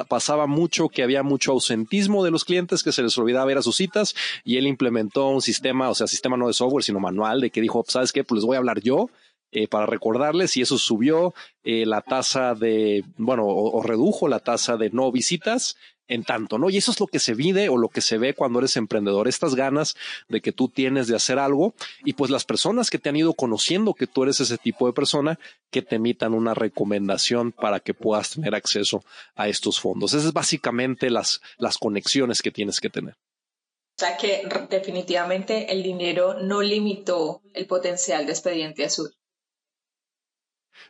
pasaba 0.08 0.48
mucho, 0.48 0.90
que 0.90 1.04
había 1.04 1.24
mucho 1.24 1.51
ausentismo 1.51 2.24
de 2.24 2.32
los 2.32 2.46
clientes 2.46 2.84
que 2.84 2.92
se 2.92 3.04
les 3.04 3.18
olvidaba 3.18 3.46
ver 3.46 3.58
a 3.58 3.62
sus 3.62 3.75
citas 3.75 4.16
y 4.44 4.58
él 4.58 4.68
implementó 4.68 5.28
un 5.28 5.42
sistema, 5.42 5.90
o 5.90 5.96
sea, 5.96 6.08
sistema 6.08 6.38
no 6.38 6.48
de 6.48 6.54
software, 6.54 6.84
sino 6.84 7.00
manual, 7.00 7.42
de 7.42 7.50
que 7.50 7.62
dijo, 7.62 7.84
¿sabes 7.88 8.12
qué? 8.12 8.24
Pues 8.24 8.38
les 8.40 8.46
voy 8.46 8.56
a 8.56 8.60
hablar 8.60 8.82
yo. 8.82 9.10
Eh, 9.54 9.68
para 9.68 9.86
recordarles 9.86 10.56
y 10.56 10.62
eso 10.62 10.78
subió 10.78 11.34
eh, 11.66 11.86
la 11.86 12.01
tasa 12.01 12.56
de, 12.56 13.04
bueno, 13.18 13.44
o, 13.46 13.84
redujo 13.84 14.30
la 14.30 14.40
tasa 14.40 14.78
de 14.78 14.92
no 14.92 15.12
visitas 15.12 15.75
en 16.12 16.24
tanto, 16.25 16.58
¿no? 16.58 16.70
Y 16.70 16.77
eso 16.77 16.91
es 16.91 17.00
lo 17.00 17.08
que 17.08 17.20
se 17.20 17.34
vive 17.34 17.70
o 17.70 17.77
lo 17.77 17.88
que 17.88 18.01
se 18.01 18.18
ve 18.18 18.34
cuando 18.34 18.60
eres 18.60 18.75
emprendedor, 18.75 19.30
estas 19.30 19.56
ganas 19.56 19.96
de 20.27 20.41
que 20.41 20.51
tú 20.51 20.68
tienes 20.68 21.08
de 21.08 21.15
hacer 21.15 21.39
algo 21.39 21.74
y 22.03 22.13
pues 22.13 22.30
las 22.30 22.44
personas 22.44 22.89
que 22.89 23.00
te 23.00 23.08
han 23.08 23.15
ido 23.15 23.34
conociendo 23.34 23.94
que 23.94 24.08
tú 24.08 24.24
eres 24.24 24.41
ese 24.41 24.58
tipo 24.58 24.88
de 24.88 24.94
persona 24.94 25.39
que 25.70 25.82
te 25.82 25.96
emitan 25.96 26.34
una 26.34 26.53
recomendación 26.53 27.53
para 27.53 27.80
que 27.80 27.94
puedas 27.94 28.32
tener 28.32 28.53
acceso 28.56 29.06
a 29.36 29.48
estos 29.48 29.80
fondos. 29.80 30.13
Esas 30.13 30.27
es 30.27 30.34
básicamente 30.34 31.10
las, 31.10 31.41
las 31.58 31.77
conexiones 31.77 32.41
que 32.41 32.51
tienes 32.51 32.82
que 32.82 32.89
tener. 32.89 33.13
O 33.13 34.03
sea 34.03 34.18
que 34.18 34.44
definitivamente 34.70 35.72
el 35.72 35.82
dinero 35.82 36.41
no 36.41 36.62
limitó 36.62 37.41
el 37.53 37.68
potencial 37.68 38.25
de 38.25 38.34
Expediente 38.34 38.84
Azul. 38.84 39.15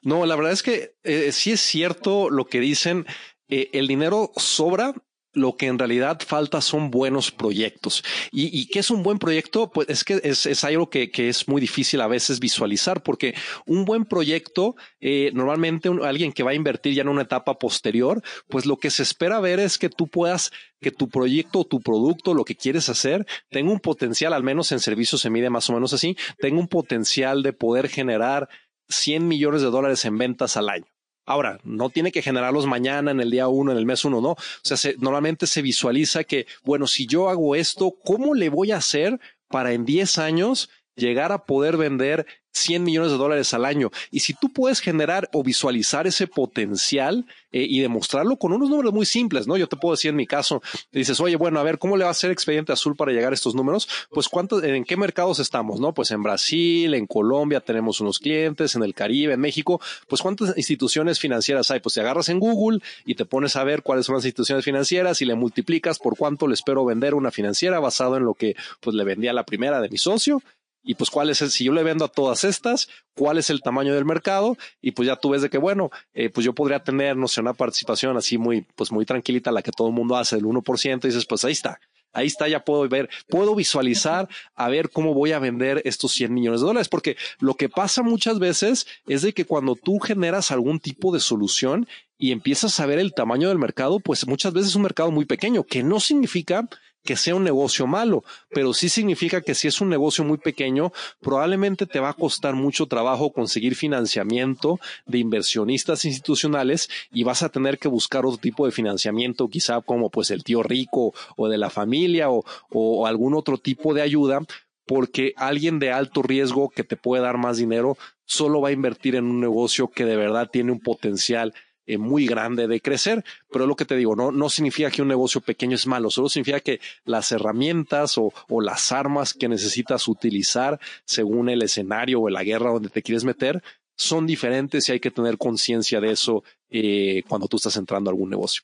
No, 0.01 0.25
la 0.25 0.35
verdad 0.35 0.53
es 0.53 0.63
que 0.63 0.95
eh, 1.03 1.31
sí 1.31 1.51
es 1.51 1.61
cierto 1.61 2.31
lo 2.31 2.45
que 2.45 2.59
dicen. 2.59 3.05
Eh, 3.49 3.69
el 3.73 3.87
dinero 3.87 4.31
sobra 4.35 4.95
lo 5.33 5.55
que 5.55 5.67
en 5.67 5.79
realidad 5.79 6.19
falta 6.25 6.61
son 6.61 6.91
buenos 6.91 7.31
proyectos. 7.31 8.03
¿Y, 8.31 8.57
y 8.57 8.67
qué 8.67 8.79
es 8.79 8.91
un 8.91 9.03
buen 9.03 9.17
proyecto? 9.17 9.71
Pues 9.71 9.89
es 9.89 10.03
que 10.03 10.19
es, 10.23 10.45
es 10.45 10.63
algo 10.63 10.89
que, 10.89 11.09
que, 11.11 11.29
es 11.29 11.47
muy 11.47 11.61
difícil 11.61 12.01
a 12.01 12.07
veces 12.07 12.39
visualizar, 12.39 13.01
porque 13.03 13.33
un 13.65 13.85
buen 13.85 14.05
proyecto, 14.05 14.75
eh, 14.99 15.31
normalmente 15.33 15.89
alguien 16.03 16.33
que 16.33 16.43
va 16.43 16.51
a 16.51 16.55
invertir 16.55 16.93
ya 16.93 17.01
en 17.01 17.09
una 17.09 17.23
etapa 17.23 17.57
posterior, 17.57 18.21
pues 18.47 18.65
lo 18.65 18.77
que 18.77 18.89
se 18.89 19.03
espera 19.03 19.39
ver 19.39 19.59
es 19.59 19.77
que 19.77 19.89
tú 19.89 20.07
puedas, 20.07 20.51
que 20.81 20.91
tu 20.91 21.09
proyecto 21.09 21.59
o 21.59 21.65
tu 21.65 21.79
producto, 21.79 22.33
lo 22.33 22.43
que 22.43 22.55
quieres 22.55 22.89
hacer, 22.89 23.25
tenga 23.49 23.71
un 23.71 23.79
potencial, 23.79 24.33
al 24.33 24.43
menos 24.43 24.71
en 24.71 24.79
servicios 24.79 25.21
se 25.21 25.29
mide 25.29 25.49
más 25.49 25.69
o 25.69 25.73
menos 25.73 25.93
así, 25.93 26.17
tenga 26.39 26.59
un 26.59 26.67
potencial 26.67 27.43
de 27.43 27.53
poder 27.53 27.87
generar 27.87 28.49
100 28.89 29.27
millones 29.27 29.61
de 29.61 29.69
dólares 29.69 30.03
en 30.05 30.17
ventas 30.17 30.57
al 30.57 30.69
año. 30.69 30.85
Ahora, 31.31 31.59
no 31.63 31.89
tiene 31.89 32.11
que 32.11 32.21
generarlos 32.21 32.67
mañana, 32.67 33.11
en 33.11 33.21
el 33.21 33.31
día 33.31 33.47
uno, 33.47 33.71
en 33.71 33.77
el 33.77 33.85
mes 33.85 34.03
uno, 34.03 34.19
no. 34.19 34.31
O 34.31 34.37
sea, 34.63 34.75
se, 34.75 34.95
normalmente 34.97 35.47
se 35.47 35.61
visualiza 35.61 36.25
que, 36.25 36.45
bueno, 36.63 36.87
si 36.87 37.07
yo 37.07 37.29
hago 37.29 37.55
esto, 37.55 37.95
¿cómo 38.03 38.33
le 38.33 38.49
voy 38.49 38.71
a 38.71 38.77
hacer 38.77 39.17
para 39.47 39.71
en 39.71 39.85
10 39.85 40.17
años 40.17 40.69
llegar 40.95 41.31
a 41.31 41.45
poder 41.45 41.77
vender 41.77 42.25
100 42.51 42.83
millones 42.83 43.11
de 43.11 43.17
dólares 43.17 43.53
al 43.53 43.65
año. 43.65 43.91
Y 44.11 44.21
si 44.21 44.33
tú 44.33 44.49
puedes 44.49 44.79
generar 44.79 45.29
o 45.33 45.43
visualizar 45.43 46.07
ese 46.07 46.27
potencial 46.27 47.25
eh, 47.51 47.65
y 47.67 47.79
demostrarlo 47.79 48.37
con 48.37 48.53
unos 48.53 48.69
números 48.69 48.93
muy 48.93 49.05
simples, 49.05 49.47
¿no? 49.47 49.57
Yo 49.57 49.67
te 49.67 49.77
puedo 49.77 49.93
decir 49.93 50.09
en 50.09 50.15
mi 50.15 50.27
caso, 50.27 50.61
dices, 50.91 51.19
oye, 51.19 51.35
bueno, 51.35 51.59
a 51.59 51.63
ver, 51.63 51.77
¿cómo 51.77 51.97
le 51.97 52.03
va 52.03 52.09
a 52.09 52.11
hacer 52.11 52.31
Expediente 52.31 52.71
Azul 52.71 52.95
para 52.95 53.11
llegar 53.11 53.31
a 53.31 53.35
estos 53.35 53.55
números? 53.55 53.87
Pues 54.09 54.27
cuántos, 54.27 54.63
en 54.63 54.83
qué 54.83 54.97
mercados 54.97 55.39
estamos, 55.39 55.79
¿no? 55.79 55.93
Pues 55.93 56.11
en 56.11 56.23
Brasil, 56.23 56.93
en 56.93 57.07
Colombia 57.07 57.59
tenemos 57.59 58.01
unos 58.01 58.19
clientes, 58.19 58.75
en 58.75 58.83
el 58.83 58.93
Caribe, 58.93 59.33
en 59.33 59.39
México, 59.39 59.81
pues 60.07 60.21
cuántas 60.21 60.57
instituciones 60.57 61.19
financieras 61.19 61.71
hay? 61.71 61.79
Pues 61.79 61.95
te 61.95 62.01
agarras 62.01 62.29
en 62.29 62.39
Google 62.39 62.79
y 63.05 63.15
te 63.15 63.25
pones 63.25 63.55
a 63.55 63.63
ver 63.63 63.83
cuáles 63.83 64.05
son 64.05 64.15
las 64.15 64.25
instituciones 64.25 64.65
financieras 64.65 65.21
y 65.21 65.25
le 65.25 65.35
multiplicas 65.35 65.99
por 65.99 66.17
cuánto 66.17 66.47
le 66.47 66.53
espero 66.53 66.85
vender 66.85 67.13
una 67.13 67.31
financiera 67.31 67.79
basado 67.79 68.17
en 68.17 68.23
lo 68.23 68.33
que 68.33 68.55
pues 68.79 68.95
le 68.95 69.03
vendía 69.03 69.33
la 69.33 69.45
primera 69.45 69.81
de 69.81 69.89
mi 69.89 69.97
socio 69.97 70.41
y 70.83 70.95
pues 70.95 71.09
cuál 71.09 71.29
es 71.29 71.41
el, 71.41 71.51
si 71.51 71.65
yo 71.65 71.73
le 71.73 71.83
vendo 71.83 72.05
a 72.05 72.07
todas 72.07 72.43
estas, 72.43 72.89
cuál 73.13 73.37
es 73.37 73.49
el 73.49 73.61
tamaño 73.61 73.93
del 73.93 74.05
mercado 74.05 74.57
y 74.81 74.91
pues 74.91 75.07
ya 75.07 75.15
tú 75.15 75.29
ves 75.29 75.41
de 75.41 75.49
que 75.49 75.57
bueno, 75.57 75.91
eh, 76.13 76.29
pues 76.29 76.45
yo 76.45 76.53
podría 76.53 76.83
tener, 76.83 77.15
no 77.15 77.27
sé, 77.27 77.41
una 77.41 77.53
participación 77.53 78.17
así 78.17 78.37
muy, 78.37 78.61
pues 78.75 78.91
muy 78.91 79.05
tranquilita, 79.05 79.51
la 79.51 79.61
que 79.61 79.71
todo 79.71 79.87
el 79.87 79.93
mundo 79.93 80.15
hace, 80.15 80.35
del 80.35 80.45
1%, 80.45 81.03
y 81.03 81.07
dices, 81.07 81.25
pues 81.25 81.45
ahí 81.45 81.51
está. 81.51 81.79
Ahí 82.13 82.27
está, 82.27 82.47
ya 82.49 82.65
puedo 82.65 82.87
ver, 82.89 83.09
puedo 83.29 83.55
visualizar 83.55 84.27
a 84.55 84.67
ver 84.67 84.89
cómo 84.89 85.13
voy 85.13 85.31
a 85.31 85.39
vender 85.39 85.81
estos 85.85 86.11
100 86.11 86.33
millones 86.33 86.59
de 86.59 86.67
dólares, 86.67 86.89
porque 86.89 87.15
lo 87.39 87.55
que 87.55 87.69
pasa 87.69 88.03
muchas 88.03 88.37
veces 88.37 88.85
es 89.07 89.21
de 89.21 89.33
que 89.33 89.45
cuando 89.45 89.75
tú 89.75 89.97
generas 89.99 90.51
algún 90.51 90.81
tipo 90.81 91.13
de 91.13 91.21
solución 91.21 91.87
y 92.17 92.33
empiezas 92.33 92.79
a 92.79 92.85
ver 92.85 92.99
el 92.99 93.13
tamaño 93.13 93.47
del 93.47 93.59
mercado, 93.59 94.01
pues 94.01 94.27
muchas 94.27 94.51
veces 94.51 94.71
es 94.71 94.75
un 94.75 94.81
mercado 94.81 95.09
muy 95.09 95.23
pequeño, 95.23 95.63
que 95.63 95.83
no 95.83 96.01
significa 96.01 96.67
que 97.03 97.15
sea 97.15 97.35
un 97.35 97.43
negocio 97.43 97.87
malo, 97.87 98.23
pero 98.51 98.73
sí 98.73 98.89
significa 98.89 99.41
que 99.41 99.55
si 99.55 99.67
es 99.67 99.81
un 99.81 99.89
negocio 99.89 100.23
muy 100.23 100.37
pequeño, 100.37 100.91
probablemente 101.19 101.85
te 101.85 101.99
va 101.99 102.09
a 102.09 102.13
costar 102.13 102.55
mucho 102.55 102.85
trabajo 102.85 103.31
conseguir 103.31 103.75
financiamiento 103.75 104.79
de 105.05 105.19
inversionistas 105.19 106.05
institucionales 106.05 106.89
y 107.11 107.23
vas 107.23 107.43
a 107.43 107.49
tener 107.49 107.79
que 107.79 107.87
buscar 107.87 108.25
otro 108.25 108.37
tipo 108.37 108.65
de 108.65 108.71
financiamiento, 108.71 109.47
quizá 109.47 109.81
como 109.81 110.09
pues 110.09 110.31
el 110.31 110.43
tío 110.43 110.63
rico 110.63 111.13
o 111.35 111.47
de 111.47 111.57
la 111.57 111.69
familia 111.69 112.29
o, 112.29 112.43
o 112.69 113.07
algún 113.07 113.33
otro 113.33 113.57
tipo 113.57 113.93
de 113.93 114.01
ayuda, 114.01 114.41
porque 114.85 115.33
alguien 115.37 115.79
de 115.79 115.91
alto 115.91 116.21
riesgo 116.21 116.69
que 116.69 116.83
te 116.83 116.97
puede 116.97 117.23
dar 117.23 117.37
más 117.37 117.57
dinero 117.57 117.97
solo 118.25 118.61
va 118.61 118.69
a 118.69 118.73
invertir 118.73 119.15
en 119.15 119.25
un 119.25 119.39
negocio 119.39 119.87
que 119.89 120.05
de 120.05 120.15
verdad 120.15 120.49
tiene 120.51 120.71
un 120.71 120.79
potencial 120.79 121.53
eh, 121.85 121.97
muy 121.97 122.27
grande 122.27 122.67
de 122.67 122.81
crecer. 122.81 123.23
Pero 123.51 123.67
lo 123.67 123.75
que 123.75 123.85
te 123.85 123.95
digo, 123.95 124.15
no, 124.15 124.31
no 124.31 124.49
significa 124.49 124.91
que 124.91 125.01
un 125.01 125.07
negocio 125.07 125.41
pequeño 125.41 125.75
es 125.75 125.87
malo, 125.87 126.09
solo 126.09 126.29
significa 126.29 126.59
que 126.59 126.79
las 127.05 127.31
herramientas 127.31 128.17
o, 128.17 128.33
o 128.49 128.61
las 128.61 128.91
armas 128.91 129.33
que 129.33 129.47
necesitas 129.47 130.07
utilizar 130.07 130.79
según 131.05 131.49
el 131.49 131.61
escenario 131.61 132.21
o 132.21 132.29
la 132.29 132.43
guerra 132.43 132.71
donde 132.71 132.89
te 132.89 133.01
quieres 133.01 133.23
meter 133.23 133.61
son 134.01 134.25
diferentes 134.25 134.89
y 134.89 134.93
hay 134.93 134.99
que 134.99 135.11
tener 135.11 135.37
conciencia 135.37 136.01
de 136.01 136.11
eso 136.11 136.43
eh, 136.69 137.23
cuando 137.27 137.47
tú 137.47 137.57
estás 137.57 137.75
entrando 137.77 138.09
a 138.09 138.13
algún 138.13 138.29
negocio. 138.29 138.63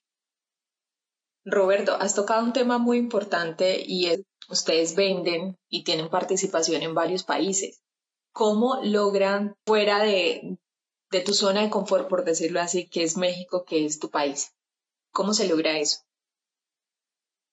Roberto, 1.46 1.94
has 1.94 2.16
tocado 2.16 2.44
un 2.44 2.54
tema 2.54 2.78
muy 2.78 2.98
importante 2.98 3.84
y 3.86 4.08
es, 4.08 4.24
ustedes 4.50 4.96
venden 4.96 5.58
y 5.70 5.84
tienen 5.84 6.10
participación 6.10 6.82
en 6.82 6.94
varios 6.94 7.24
países. 7.24 7.82
¿Cómo 8.34 8.80
logran 8.84 9.56
fuera 9.66 10.04
de, 10.04 10.58
de 11.12 11.22
tu 11.22 11.34
zona 11.34 11.62
de 11.62 11.70
confort, 11.70 12.08
por 12.08 12.24
decirlo 12.24 12.60
así, 12.60 12.88
que 12.88 13.04
es 13.04 13.18
México, 13.18 13.66
que 13.66 13.86
es 13.86 14.00
tu 14.00 14.10
país. 14.10 14.54
¿Cómo 15.12 15.34
se 15.34 15.48
logra 15.48 15.78
eso? 15.78 16.07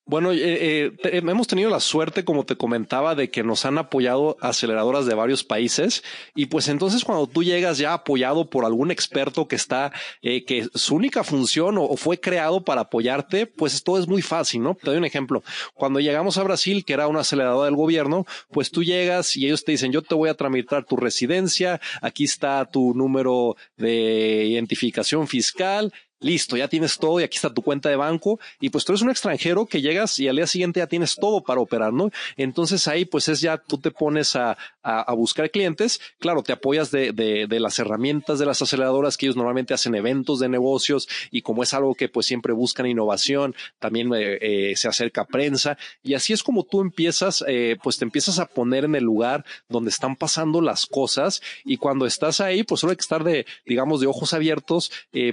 Bueno, 0.06 0.32
eh, 0.32 0.38
eh, 0.38 0.92
hemos 1.02 1.46
tenido 1.46 1.70
la 1.70 1.80
suerte, 1.80 2.26
como 2.26 2.44
te 2.44 2.56
comentaba, 2.56 3.14
de 3.14 3.30
que 3.30 3.42
nos 3.42 3.64
han 3.64 3.78
apoyado 3.78 4.36
aceleradoras 4.42 5.06
de 5.06 5.14
varios 5.14 5.44
países 5.44 6.04
y 6.34 6.46
pues 6.46 6.68
entonces 6.68 7.04
cuando 7.04 7.26
tú 7.26 7.42
llegas 7.42 7.78
ya 7.78 7.94
apoyado 7.94 8.50
por 8.50 8.66
algún 8.66 8.90
experto 8.90 9.48
que 9.48 9.56
está, 9.56 9.92
eh, 10.20 10.44
que 10.44 10.68
su 10.74 10.94
única 10.94 11.24
función 11.24 11.78
o, 11.78 11.96
fue 11.96 12.20
creado 12.20 12.62
para 12.62 12.82
apoyarte, 12.82 13.46
pues 13.46 13.82
todo 13.82 13.98
es 13.98 14.06
muy 14.06 14.20
fácil, 14.20 14.62
¿no? 14.62 14.74
Te 14.74 14.90
doy 14.90 14.98
un 14.98 15.06
ejemplo. 15.06 15.42
Cuando 15.72 16.00
llegamos 16.00 16.36
a 16.36 16.42
Brasil, 16.42 16.84
que 16.84 16.92
era 16.92 17.08
una 17.08 17.20
aceleradora 17.20 17.64
del 17.64 17.76
gobierno, 17.76 18.26
pues 18.50 18.70
tú 18.70 18.84
llegas 18.84 19.34
y 19.38 19.46
ellos 19.46 19.64
te 19.64 19.72
dicen, 19.72 19.90
yo 19.90 20.02
te 20.02 20.14
voy 20.14 20.28
a 20.28 20.34
tramitar 20.34 20.84
tu 20.84 20.98
residencia, 20.98 21.80
aquí 22.02 22.24
está 22.24 22.66
tu 22.66 22.92
número 22.92 23.56
de 23.78 24.44
identificación 24.48 25.28
fiscal 25.28 25.94
listo, 26.24 26.56
ya 26.56 26.68
tienes 26.68 26.98
todo 26.98 27.20
y 27.20 27.22
aquí 27.22 27.36
está 27.36 27.52
tu 27.52 27.62
cuenta 27.62 27.90
de 27.90 27.96
banco. 27.96 28.40
Y 28.60 28.70
pues 28.70 28.84
tú 28.84 28.92
eres 28.92 29.02
un 29.02 29.10
extranjero 29.10 29.66
que 29.66 29.82
llegas 29.82 30.18
y 30.18 30.26
al 30.26 30.36
día 30.36 30.46
siguiente 30.46 30.80
ya 30.80 30.86
tienes 30.86 31.14
todo 31.16 31.42
para 31.42 31.60
operar, 31.60 31.92
¿no? 31.92 32.10
Entonces 32.36 32.88
ahí 32.88 33.04
pues 33.04 33.28
es 33.28 33.40
ya 33.40 33.58
tú 33.58 33.78
te 33.78 33.90
pones 33.90 34.34
a, 34.34 34.56
a, 34.82 35.12
buscar 35.14 35.50
clientes, 35.50 36.00
claro, 36.18 36.42
te 36.42 36.52
apoyas 36.52 36.90
de, 36.90 37.12
de, 37.12 37.46
de, 37.46 37.60
las 37.60 37.78
herramientas 37.78 38.38
de 38.38 38.46
las 38.46 38.60
aceleradoras 38.60 39.16
que 39.16 39.26
ellos 39.26 39.36
normalmente 39.36 39.72
hacen 39.72 39.94
eventos 39.94 40.40
de 40.40 40.48
negocios 40.48 41.08
y 41.30 41.42
como 41.42 41.62
es 41.62 41.72
algo 41.74 41.94
que 41.94 42.08
pues 42.08 42.26
siempre 42.26 42.52
buscan 42.52 42.86
innovación, 42.86 43.54
también 43.78 44.12
eh, 44.14 44.38
eh, 44.40 44.76
se 44.76 44.88
acerca 44.88 45.24
prensa. 45.24 45.78
Y 46.02 46.14
así 46.14 46.32
es 46.32 46.42
como 46.42 46.64
tú 46.64 46.80
empiezas, 46.80 47.44
eh, 47.46 47.76
pues 47.82 47.98
te 47.98 48.04
empiezas 48.04 48.38
a 48.38 48.46
poner 48.46 48.84
en 48.84 48.94
el 48.94 49.04
lugar 49.04 49.44
donde 49.68 49.90
están 49.90 50.16
pasando 50.16 50.60
las 50.60 50.86
cosas. 50.86 51.42
Y 51.64 51.76
cuando 51.76 52.06
estás 52.06 52.40
ahí 52.40 52.62
pues 52.62 52.80
solo 52.80 52.90
hay 52.90 52.96
que 52.96 53.02
estar 53.02 53.24
de, 53.24 53.46
digamos, 53.66 54.00
de 54.00 54.06
ojos 54.06 54.32
abiertos 54.32 54.90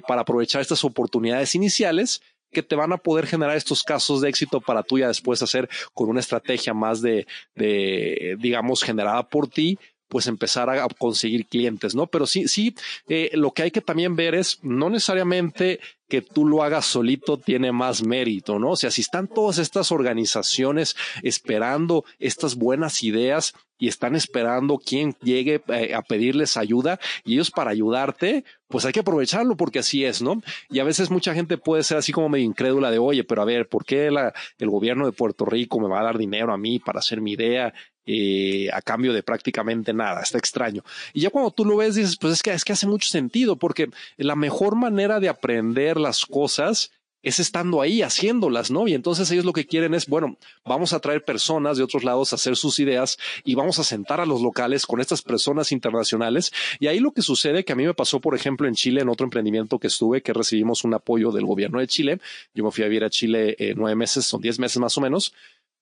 para 0.08 0.22
aprovechar 0.22 0.62
estas 0.62 0.81
oportunidades 0.84 1.56
iniciales 1.56 2.22
que 2.52 2.64
te 2.64 2.76
van 2.76 2.92
a 2.92 2.98
poder 2.98 3.28
generar 3.28 3.56
estos 3.56 3.84
casos 3.84 4.22
de 4.22 4.30
éxito 4.30 4.60
para 4.60 4.84
tú 4.84 5.00
ya 5.00 5.08
después 5.08 5.42
hacer 5.42 5.70
con 5.94 6.10
una 6.10 6.20
estrategia 6.20 6.74
más 6.74 7.02
de, 7.02 7.26
de 7.56 8.36
digamos, 8.40 8.84
generada 8.84 9.28
por 9.30 9.48
ti, 9.48 9.80
pues 10.12 10.28
empezar 10.28 10.70
a 10.70 10.86
conseguir 10.90 11.46
clientes, 11.48 11.96
¿no? 11.96 12.06
Pero 12.06 12.28
sí, 12.28 12.50
sí, 12.50 12.76
eh, 13.08 13.30
lo 13.34 13.52
que 13.52 13.64
hay 13.64 13.72
que 13.72 13.80
también 13.80 14.18
ver 14.18 14.36
es 14.36 14.60
no 14.62 14.90
necesariamente 14.90 15.80
que 16.10 16.22
tú 16.22 16.46
lo 16.46 16.64
hagas 16.64 16.86
solito 16.86 17.38
tiene 17.38 17.72
más 17.72 18.04
mérito, 18.04 18.60
¿no? 18.60 18.72
O 18.72 18.76
sea, 18.76 18.92
si 18.92 19.00
están 19.00 19.30
todas 19.30 19.58
estas 19.58 19.94
organizaciones 19.94 20.98
esperando 21.24 22.04
estas 22.20 22.56
buenas 22.56 23.02
ideas 23.04 23.54
y 23.78 23.88
están 23.88 24.18
esperando 24.18 24.78
quien 24.78 25.16
llegue 25.24 25.64
eh, 25.70 25.96
a 25.96 26.02
pedirles 26.02 26.58
ayuda 26.58 27.00
y 27.24 27.36
ellos 27.36 27.50
para 27.50 27.72
ayudarte, 27.72 28.44
pues 28.68 28.84
hay 28.84 28.92
que 28.92 29.00
aprovecharlo 29.00 29.56
porque 29.56 29.80
así 29.80 30.04
es, 30.04 30.22
¿no? 30.22 30.42
Y 30.70 30.80
a 30.80 30.84
veces 30.84 31.10
mucha 31.10 31.34
gente 31.34 31.58
puede 31.58 31.84
ser 31.84 31.98
así 31.98 32.12
como 32.12 32.28
medio 32.28 32.46
incrédula 32.46 32.92
de, 32.92 33.00
oye, 33.00 33.24
pero 33.24 33.42
a 33.42 33.46
ver, 33.46 33.70
¿por 33.70 33.86
qué 33.86 34.12
la, 34.12 34.34
el 34.60 34.70
gobierno 34.70 35.06
de 35.06 35.14
Puerto 35.14 35.46
Rico 35.46 35.80
me 35.80 35.88
va 35.88 36.02
a 36.02 36.04
dar 36.04 36.18
dinero 36.18 36.52
a 36.52 36.58
mí 36.58 36.80
para 36.80 37.00
hacer 37.00 37.22
mi 37.22 37.32
idea? 37.32 37.74
Eh, 38.06 38.68
a 38.74 38.82
cambio 38.82 39.14
de 39.14 39.22
prácticamente 39.22 39.94
nada. 39.94 40.22
Está 40.22 40.40
extraño. 40.40 40.84
Y 41.14 41.22
ya 41.22 41.30
cuando 41.30 41.52
tú 41.52 41.66
lo 41.66 41.78
ves, 41.78 41.96
dices, 41.96 42.18
pues 42.18 42.34
es 42.34 42.42
que, 42.42 42.52
es 42.52 42.64
que 42.64 42.74
hace 42.74 42.88
mucho 42.88 43.08
sentido, 43.08 43.58
porque 43.58 43.90
la 44.18 44.36
mejor 44.36 44.76
manera 44.76 45.20
de 45.20 45.30
aprender 45.30 45.98
las 45.98 46.26
cosas 46.26 46.92
es 47.24 47.40
estando 47.40 47.82
ahí 47.82 48.02
haciéndolas, 48.02 48.72
¿no? 48.72 48.88
Y 48.88 48.94
entonces 48.94 49.30
ellos 49.32 49.46
lo 49.46 49.54
que 49.54 49.68
quieren 49.68 49.94
es, 49.94 50.08
bueno, 50.08 50.38
vamos 50.66 50.94
a 50.94 51.00
traer 51.00 51.24
personas 51.24 51.78
de 51.78 51.84
otros 51.84 52.04
lados 52.04 52.32
a 52.32 52.36
hacer 52.36 52.56
sus 52.56 52.80
ideas 52.80 53.18
y 53.44 53.56
vamos 53.56 53.78
a 53.80 53.84
sentar 53.84 54.20
a 54.20 54.26
los 54.26 54.42
locales 54.42 54.86
con 54.86 55.00
estas 55.00 55.22
personas 55.22 55.72
internacionales. 55.72 56.52
Y 56.80 56.88
ahí 56.88 57.00
lo 57.00 57.12
que 57.12 57.22
sucede, 57.22 57.64
que 57.64 57.74
a 57.74 57.76
mí 57.76 57.86
me 57.86 57.94
pasó, 57.94 58.20
por 58.20 58.36
ejemplo, 58.36 58.68
en 58.68 58.74
Chile, 58.74 59.02
en 59.02 59.10
otro 59.10 59.26
emprendimiento 59.26 59.78
que 59.78 59.88
estuve, 59.88 60.22
que 60.22 60.34
recibimos 60.34 60.84
un 60.84 60.94
apoyo 60.94 61.32
del 61.32 61.46
gobierno 61.46 61.80
de 61.80 61.88
Chile. 61.88 62.20
Yo 62.56 62.64
me 62.64 62.72
fui 62.72 62.84
a 62.84 62.88
vivir 62.88 63.04
a 63.04 63.10
Chile 63.10 63.56
eh, 63.60 63.74
nueve 63.76 63.96
meses, 63.96 64.26
son 64.26 64.42
diez 64.42 64.58
meses 64.58 64.80
más 64.80 64.98
o 64.98 65.02
menos. 65.02 65.34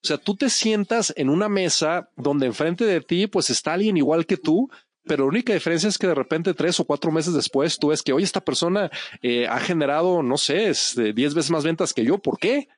O 0.02 0.08
sea, 0.08 0.18
tú 0.18 0.36
te 0.36 0.50
sientas 0.50 1.14
en 1.18 1.30
una 1.30 1.50
mesa 1.50 2.10
donde 2.16 2.46
enfrente 2.46 2.86
de 2.86 3.02
ti, 3.02 3.28
pues 3.28 3.50
está 3.50 3.74
alguien 3.74 3.98
igual 3.98 4.26
que 4.26 4.38
tú, 4.38 4.70
pero 5.04 5.24
la 5.24 5.30
única 5.30 5.54
diferencia 5.54 5.90
es 5.90 5.98
que 5.98 6.08
de 6.08 6.16
repente 6.16 6.54
tres 6.54 6.80
o 6.80 6.86
cuatro 6.86 7.12
meses 7.12 7.34
después 7.34 7.78
tú 7.80 7.88
ves 7.88 8.04
que, 8.04 8.14
oye, 8.14 8.24
esta 8.24 8.42
persona 8.42 8.90
eh, 9.22 9.48
ha 9.48 9.60
generado, 9.60 10.24
no 10.24 10.38
sé, 10.38 10.72
diez 11.14 11.34
veces 11.34 11.52
más 11.52 11.64
ventas 11.64 11.94
que 11.94 12.06
yo. 12.06 12.20
¿Por 12.20 12.38
qué? 12.38 12.70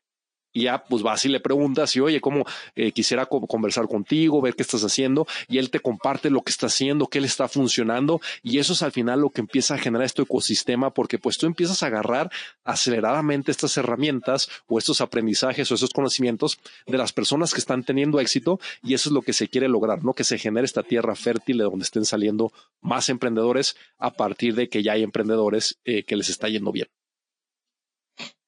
Y 0.53 0.63
ya 0.63 0.83
pues 0.83 1.03
vas 1.03 1.25
y 1.25 1.29
le 1.29 1.39
preguntas 1.39 1.95
y 1.95 1.99
oye, 1.99 2.21
cómo 2.21 2.45
eh, 2.75 2.91
quisiera 2.91 3.25
conversar 3.25 3.87
contigo, 3.87 4.41
ver 4.41 4.55
qué 4.55 4.63
estás 4.63 4.83
haciendo 4.83 5.27
y 5.47 5.57
él 5.57 5.69
te 5.69 5.79
comparte 5.79 6.29
lo 6.29 6.41
que 6.41 6.51
está 6.51 6.67
haciendo, 6.67 7.07
qué 7.07 7.21
le 7.21 7.27
está 7.27 7.47
funcionando 7.47 8.21
y 8.43 8.59
eso 8.59 8.73
es 8.73 8.81
al 8.81 8.91
final 8.91 9.21
lo 9.21 9.29
que 9.29 9.41
empieza 9.41 9.75
a 9.75 9.77
generar 9.77 10.05
este 10.05 10.23
ecosistema 10.23 10.91
porque 10.91 11.17
pues 11.17 11.37
tú 11.37 11.45
empiezas 11.45 11.83
a 11.83 11.87
agarrar 11.87 12.31
aceleradamente 12.63 13.51
estas 13.51 13.77
herramientas 13.77 14.49
o 14.67 14.77
estos 14.77 15.01
aprendizajes 15.01 15.71
o 15.71 15.75
esos 15.75 15.91
conocimientos 15.91 16.59
de 16.85 16.97
las 16.97 17.13
personas 17.13 17.53
que 17.53 17.59
están 17.59 17.83
teniendo 17.83 18.19
éxito 18.19 18.59
y 18.83 18.93
eso 18.93 19.09
es 19.09 19.13
lo 19.13 19.21
que 19.21 19.33
se 19.33 19.47
quiere 19.47 19.67
lograr, 19.67 20.03
¿no? 20.03 20.13
Que 20.13 20.23
se 20.23 20.37
genere 20.37 20.65
esta 20.65 20.83
tierra 20.83 21.15
fértil 21.15 21.57
de 21.57 21.63
donde 21.63 21.83
estén 21.83 22.05
saliendo 22.05 22.51
más 22.81 23.09
emprendedores 23.09 23.75
a 23.97 24.11
partir 24.11 24.55
de 24.55 24.69
que 24.69 24.83
ya 24.83 24.93
hay 24.93 25.03
emprendedores 25.03 25.79
eh, 25.85 26.03
que 26.03 26.15
les 26.15 26.29
está 26.29 26.47
yendo 26.49 26.71
bien. 26.71 26.87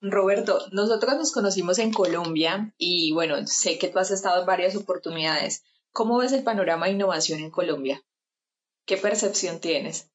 Roberto, 0.03 0.59
nosotros 0.71 1.15
nos 1.15 1.31
conocimos 1.31 1.79
en 1.79 1.93
Colombia 1.93 2.73
y 2.77 3.13
bueno, 3.13 3.47
sé 3.47 3.77
que 3.77 3.87
tú 3.87 3.99
has 3.99 4.11
estado 4.11 4.41
en 4.41 4.45
varias 4.45 4.75
oportunidades. 4.75 5.63
¿Cómo 5.93 6.17
ves 6.17 6.33
el 6.33 6.43
panorama 6.43 6.87
de 6.87 6.93
innovación 6.93 7.39
en 7.39 7.49
Colombia? 7.49 8.03
¿Qué 8.85 8.97
percepción 8.97 9.61
tienes? 9.61 10.09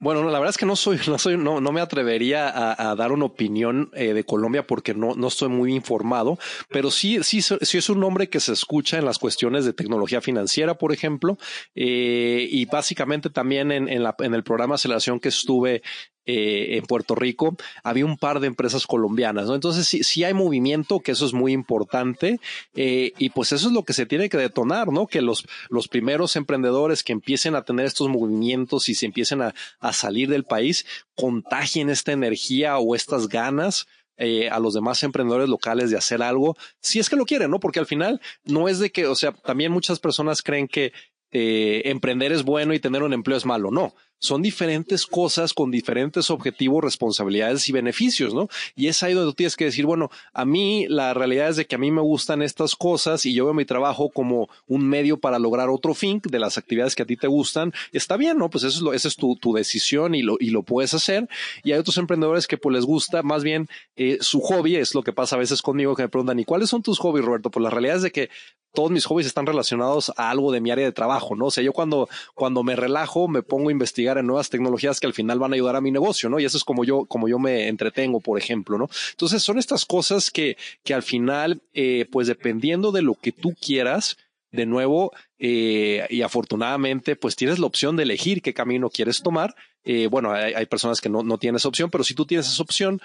Bueno, 0.00 0.22
la 0.24 0.38
verdad 0.38 0.50
es 0.50 0.58
que 0.58 0.66
no 0.66 0.74
soy, 0.74 0.98
no 1.08 1.16
soy, 1.16 1.36
no, 1.36 1.60
no 1.60 1.70
me 1.72 1.80
atrevería 1.80 2.50
a, 2.90 2.94
dar 2.96 3.12
una 3.12 3.24
opinión 3.26 3.90
eh, 3.94 4.12
de 4.12 4.24
Colombia 4.24 4.66
porque 4.66 4.94
no, 4.94 5.14
no 5.14 5.28
estoy 5.28 5.48
muy 5.48 5.72
informado, 5.72 6.36
pero 6.68 6.90
sí, 6.90 7.22
sí, 7.22 7.40
sí 7.40 7.78
es 7.78 7.88
un 7.88 8.00
nombre 8.00 8.28
que 8.28 8.40
se 8.40 8.52
escucha 8.52 8.98
en 8.98 9.04
las 9.04 9.18
cuestiones 9.18 9.64
de 9.64 9.72
tecnología 9.72 10.20
financiera, 10.20 10.74
por 10.74 10.92
ejemplo, 10.92 11.38
eh, 11.74 12.48
y 12.50 12.64
básicamente 12.66 13.30
también 13.30 13.70
en, 13.70 13.88
en, 13.88 14.02
la, 14.02 14.16
en 14.18 14.34
el 14.34 14.42
programa 14.42 14.72
de 14.72 14.76
aceleración 14.76 15.20
que 15.20 15.28
estuve 15.28 15.82
eh, 16.26 16.76
en 16.76 16.84
Puerto 16.84 17.14
Rico, 17.14 17.56
había 17.82 18.04
un 18.04 18.16
par 18.16 18.40
de 18.40 18.46
empresas 18.46 18.86
colombianas, 18.86 19.46
¿no? 19.46 19.54
Entonces 19.54 19.86
sí, 19.86 20.02
sí 20.02 20.24
hay 20.24 20.34
movimiento, 20.34 21.00
que 21.00 21.12
eso 21.12 21.26
es 21.26 21.32
muy 21.32 21.52
importante, 21.52 22.40
eh, 22.74 23.12
y 23.18 23.30
pues 23.30 23.52
eso 23.52 23.68
es 23.68 23.72
lo 23.72 23.82
que 23.84 23.92
se 23.92 24.06
tiene 24.06 24.28
que 24.28 24.38
detonar, 24.38 24.88
¿no? 24.88 25.06
Que 25.06 25.20
los, 25.20 25.46
los 25.68 25.88
primeros 25.88 26.36
emprendedores 26.36 27.02
que 27.02 27.12
empiecen 27.12 27.54
a 27.54 27.62
tener 27.62 27.86
estos 27.86 28.08
movimientos 28.08 28.88
y 28.88 28.94
se 28.94 29.06
empiecen 29.06 29.42
a, 29.42 29.54
a 29.80 29.92
salir 29.92 30.28
del 30.28 30.44
país, 30.44 30.86
contagien 31.14 31.90
esta 31.90 32.12
energía 32.12 32.78
o 32.78 32.94
estas 32.94 33.28
ganas 33.28 33.86
eh, 34.16 34.48
a 34.48 34.60
los 34.60 34.74
demás 34.74 35.02
emprendedores 35.02 35.48
locales 35.48 35.90
de 35.90 35.96
hacer 35.96 36.22
algo, 36.22 36.56
si 36.80 37.00
es 37.00 37.10
que 37.10 37.16
lo 37.16 37.26
quieren, 37.26 37.50
¿no? 37.50 37.58
Porque 37.58 37.80
al 37.80 37.86
final 37.86 38.20
no 38.44 38.68
es 38.68 38.78
de 38.78 38.92
que, 38.92 39.06
o 39.08 39.16
sea, 39.16 39.32
también 39.32 39.72
muchas 39.72 39.98
personas 39.98 40.40
creen 40.40 40.68
que 40.68 40.92
eh, 41.32 41.82
emprender 41.86 42.30
es 42.30 42.44
bueno 42.44 42.74
y 42.74 42.78
tener 42.78 43.02
un 43.02 43.12
empleo 43.12 43.36
es 43.36 43.44
malo. 43.44 43.72
No, 43.72 43.92
son 44.24 44.40
diferentes 44.40 45.06
cosas 45.06 45.52
con 45.52 45.70
diferentes 45.70 46.30
objetivos, 46.30 46.82
responsabilidades 46.82 47.68
y 47.68 47.72
beneficios, 47.72 48.32
¿no? 48.32 48.48
Y 48.74 48.88
es 48.88 49.02
ahí 49.02 49.12
donde 49.12 49.30
tú 49.30 49.34
tienes 49.34 49.54
que 49.54 49.66
decir, 49.66 49.84
bueno, 49.84 50.10
a 50.32 50.46
mí 50.46 50.86
la 50.88 51.12
realidad 51.12 51.50
es 51.50 51.56
de 51.56 51.66
que 51.66 51.74
a 51.74 51.78
mí 51.78 51.90
me 51.90 52.00
gustan 52.00 52.40
estas 52.40 52.74
cosas 52.74 53.26
y 53.26 53.34
yo 53.34 53.44
veo 53.44 53.54
mi 53.54 53.66
trabajo 53.66 54.08
como 54.08 54.48
un 54.66 54.88
medio 54.88 55.18
para 55.18 55.38
lograr 55.38 55.68
otro 55.68 55.92
fin 55.92 56.22
de 56.24 56.38
las 56.38 56.56
actividades 56.56 56.94
que 56.94 57.02
a 57.02 57.06
ti 57.06 57.16
te 57.16 57.26
gustan. 57.26 57.72
Está 57.92 58.16
bien, 58.16 58.38
¿no? 58.38 58.48
Pues 58.48 58.64
eso 58.64 58.78
es 58.78 58.82
lo, 58.82 58.94
esa 58.94 59.08
es 59.08 59.16
tu, 59.16 59.36
tu 59.36 59.52
decisión 59.52 60.14
y 60.14 60.22
lo, 60.22 60.36
y 60.40 60.50
lo 60.50 60.62
puedes 60.62 60.94
hacer. 60.94 61.28
Y 61.62 61.72
hay 61.72 61.78
otros 61.78 61.98
emprendedores 61.98 62.46
que 62.46 62.56
pues 62.56 62.74
les 62.74 62.86
gusta 62.86 63.22
más 63.22 63.44
bien 63.44 63.68
eh, 63.96 64.16
su 64.20 64.40
hobby, 64.40 64.76
es 64.76 64.94
lo 64.94 65.02
que 65.02 65.12
pasa 65.12 65.36
a 65.36 65.38
veces 65.38 65.60
conmigo 65.60 65.94
que 65.94 66.02
me 66.02 66.08
preguntan, 66.08 66.38
¿y 66.38 66.44
cuáles 66.44 66.70
son 66.70 66.82
tus 66.82 66.98
hobbies, 66.98 67.26
Roberto? 67.26 67.50
Pues 67.50 67.62
la 67.62 67.70
realidad 67.70 67.96
es 67.96 68.02
de 68.02 68.10
que 68.10 68.30
todos 68.74 68.90
mis 68.90 69.04
hobbies 69.04 69.26
están 69.26 69.46
relacionados 69.46 70.12
a 70.16 70.30
algo 70.30 70.50
de 70.50 70.60
mi 70.60 70.70
área 70.70 70.84
de 70.84 70.92
trabajo, 70.92 71.36
¿no? 71.36 71.46
O 71.46 71.50
sea, 71.50 71.62
yo 71.62 71.72
cuando, 71.72 72.08
cuando 72.34 72.62
me 72.64 72.74
relajo, 72.74 73.28
me 73.28 73.42
pongo 73.42 73.68
a 73.68 73.72
investigar 73.72 74.13
en 74.18 74.26
nuevas 74.26 74.50
tecnologías 74.50 75.00
que 75.00 75.06
al 75.06 75.14
final 75.14 75.38
van 75.38 75.52
a 75.52 75.54
ayudar 75.54 75.76
a 75.76 75.80
mi 75.80 75.90
negocio, 75.90 76.28
¿no? 76.28 76.38
Y 76.38 76.44
eso 76.44 76.56
es 76.56 76.64
como 76.64 76.84
yo, 76.84 77.04
como 77.06 77.28
yo 77.28 77.38
me 77.38 77.68
entretengo, 77.68 78.20
por 78.20 78.38
ejemplo, 78.38 78.78
¿no? 78.78 78.88
Entonces 79.10 79.42
son 79.42 79.58
estas 79.58 79.84
cosas 79.84 80.30
que, 80.30 80.56
que 80.82 80.94
al 80.94 81.02
final, 81.02 81.62
eh, 81.72 82.06
pues 82.10 82.26
dependiendo 82.26 82.92
de 82.92 83.02
lo 83.02 83.14
que 83.14 83.32
tú 83.32 83.54
quieras, 83.60 84.16
de 84.50 84.66
nuevo, 84.66 85.12
eh, 85.38 86.06
y 86.10 86.22
afortunadamente, 86.22 87.16
pues 87.16 87.34
tienes 87.34 87.58
la 87.58 87.66
opción 87.66 87.96
de 87.96 88.04
elegir 88.04 88.40
qué 88.40 88.54
camino 88.54 88.88
quieres 88.88 89.20
tomar. 89.22 89.54
Eh, 89.82 90.06
bueno, 90.06 90.32
hay, 90.32 90.66
personas 90.66 91.00
que 91.00 91.08
no, 91.08 91.22
no 91.24 91.38
esa 91.40 91.68
opción, 91.68 91.90
pero 91.90 92.04
si 92.04 92.14
tú 92.14 92.24
tienes 92.24 92.46
esa 92.46 92.62
opción, 92.62 93.02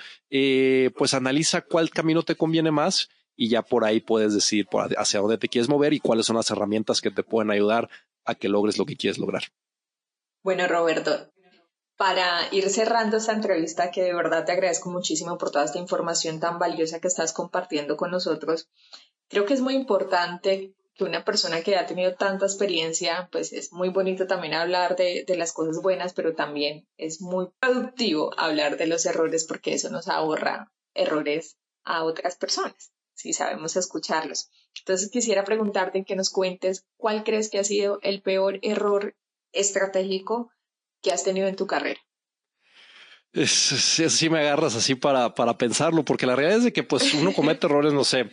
pues 0.96 1.14
analiza 1.14 1.62
cuál 1.62 1.90
camino 1.90 2.22
te 2.22 2.36
conviene 2.36 2.72
más 2.72 3.10
y 3.36 3.48
ya 3.48 3.62
por 3.62 3.86
ahí 3.86 4.02
puedes 4.02 4.34
decir 4.34 4.68
hacia 4.98 5.22
dónde 5.22 5.38
te 5.38 5.48
quieres 5.48 5.70
mover 5.70 5.94
y 5.94 6.00
cuáles 6.00 6.26
son 6.26 6.36
las 6.36 6.52
herramientas 6.52 7.00
que 7.00 7.10
te 7.10 7.24
pueden 7.24 7.50
ayudar 7.52 7.90
a 8.26 8.36
que 8.36 8.50
logres 8.50 8.78
lo 8.78 8.86
que 8.86 8.98
quieres 8.98 9.18
lograr. 9.18 9.44
Bueno, 10.50 10.68
Roberto, 10.68 11.32
para 11.96 12.52
ir 12.52 12.72
cerrando 12.72 13.18
esta 13.18 13.34
entrevista, 13.34 13.92
que 13.92 14.02
de 14.02 14.16
verdad 14.16 14.46
te 14.46 14.52
agradezco 14.52 14.90
muchísimo 14.90 15.38
por 15.38 15.52
toda 15.52 15.66
esta 15.66 15.78
información 15.78 16.40
tan 16.40 16.58
valiosa 16.58 17.00
que 17.00 17.08
estás 17.08 17.34
compartiendo 17.34 17.98
con 17.98 18.10
nosotros, 18.10 18.68
creo 19.28 19.46
que 19.46 19.54
es 19.54 19.62
muy 19.62 19.76
importante 19.76 20.74
que 20.96 21.04
una 21.04 21.24
persona 21.24 21.62
que 21.62 21.76
ha 21.76 21.86
tenido 21.86 22.16
tanta 22.16 22.48
experiencia, 22.48 23.30
pues 23.32 23.54
es 23.54 23.72
muy 23.72 23.90
bonito 23.90 24.26
también 24.26 24.56
hablar 24.56 24.96
de, 24.96 25.24
las 25.38 25.54
cosas 25.54 25.84
buenas, 25.84 26.14
pero 26.14 26.34
también 26.34 26.88
es 26.98 27.22
muy 27.22 27.50
productivo 27.60 28.32
hablar 28.36 28.78
de 28.78 28.88
los 28.88 29.06
errores 29.06 29.46
porque 29.46 29.76
eso 29.76 29.92
nos 29.92 30.08
ahorra 30.08 30.74
errores 30.96 31.60
a 31.84 32.06
otras 32.06 32.38
personas, 32.38 32.92
si 33.14 33.34
sabemos 33.34 33.76
escucharlos. 33.76 34.50
Entonces 34.80 35.12
quisiera 35.12 35.44
preguntarte 35.44 36.04
que 36.06 36.16
nos 36.16 36.32
cuentes 36.32 36.88
cuál 36.98 37.24
crees 37.24 37.52
que 37.52 37.60
ha 37.60 37.64
sido 37.64 38.00
el 38.02 38.24
peor 38.24 38.58
error 38.64 39.14
estratégico 39.54 40.52
que 41.02 41.12
has 41.12 41.24
tenido 41.24 41.48
en 41.48 41.56
tu 41.56 41.68
carrera? 41.68 42.00
Es, 43.32 43.52
sí, 43.52 44.30
me 44.30 44.40
agarras 44.40 44.76
así 44.76 44.96
para, 44.96 45.36
para 45.36 45.58
pensarlo, 45.58 46.04
porque 46.04 46.26
la 46.26 46.36
realidad 46.36 46.60
es 46.60 46.64
de 46.66 46.74
que 46.74 46.84
pues 46.84 47.14
uno 47.14 47.34
comete 47.34 47.68
errores, 47.68 47.94
no 47.94 48.04
sé, 48.04 48.30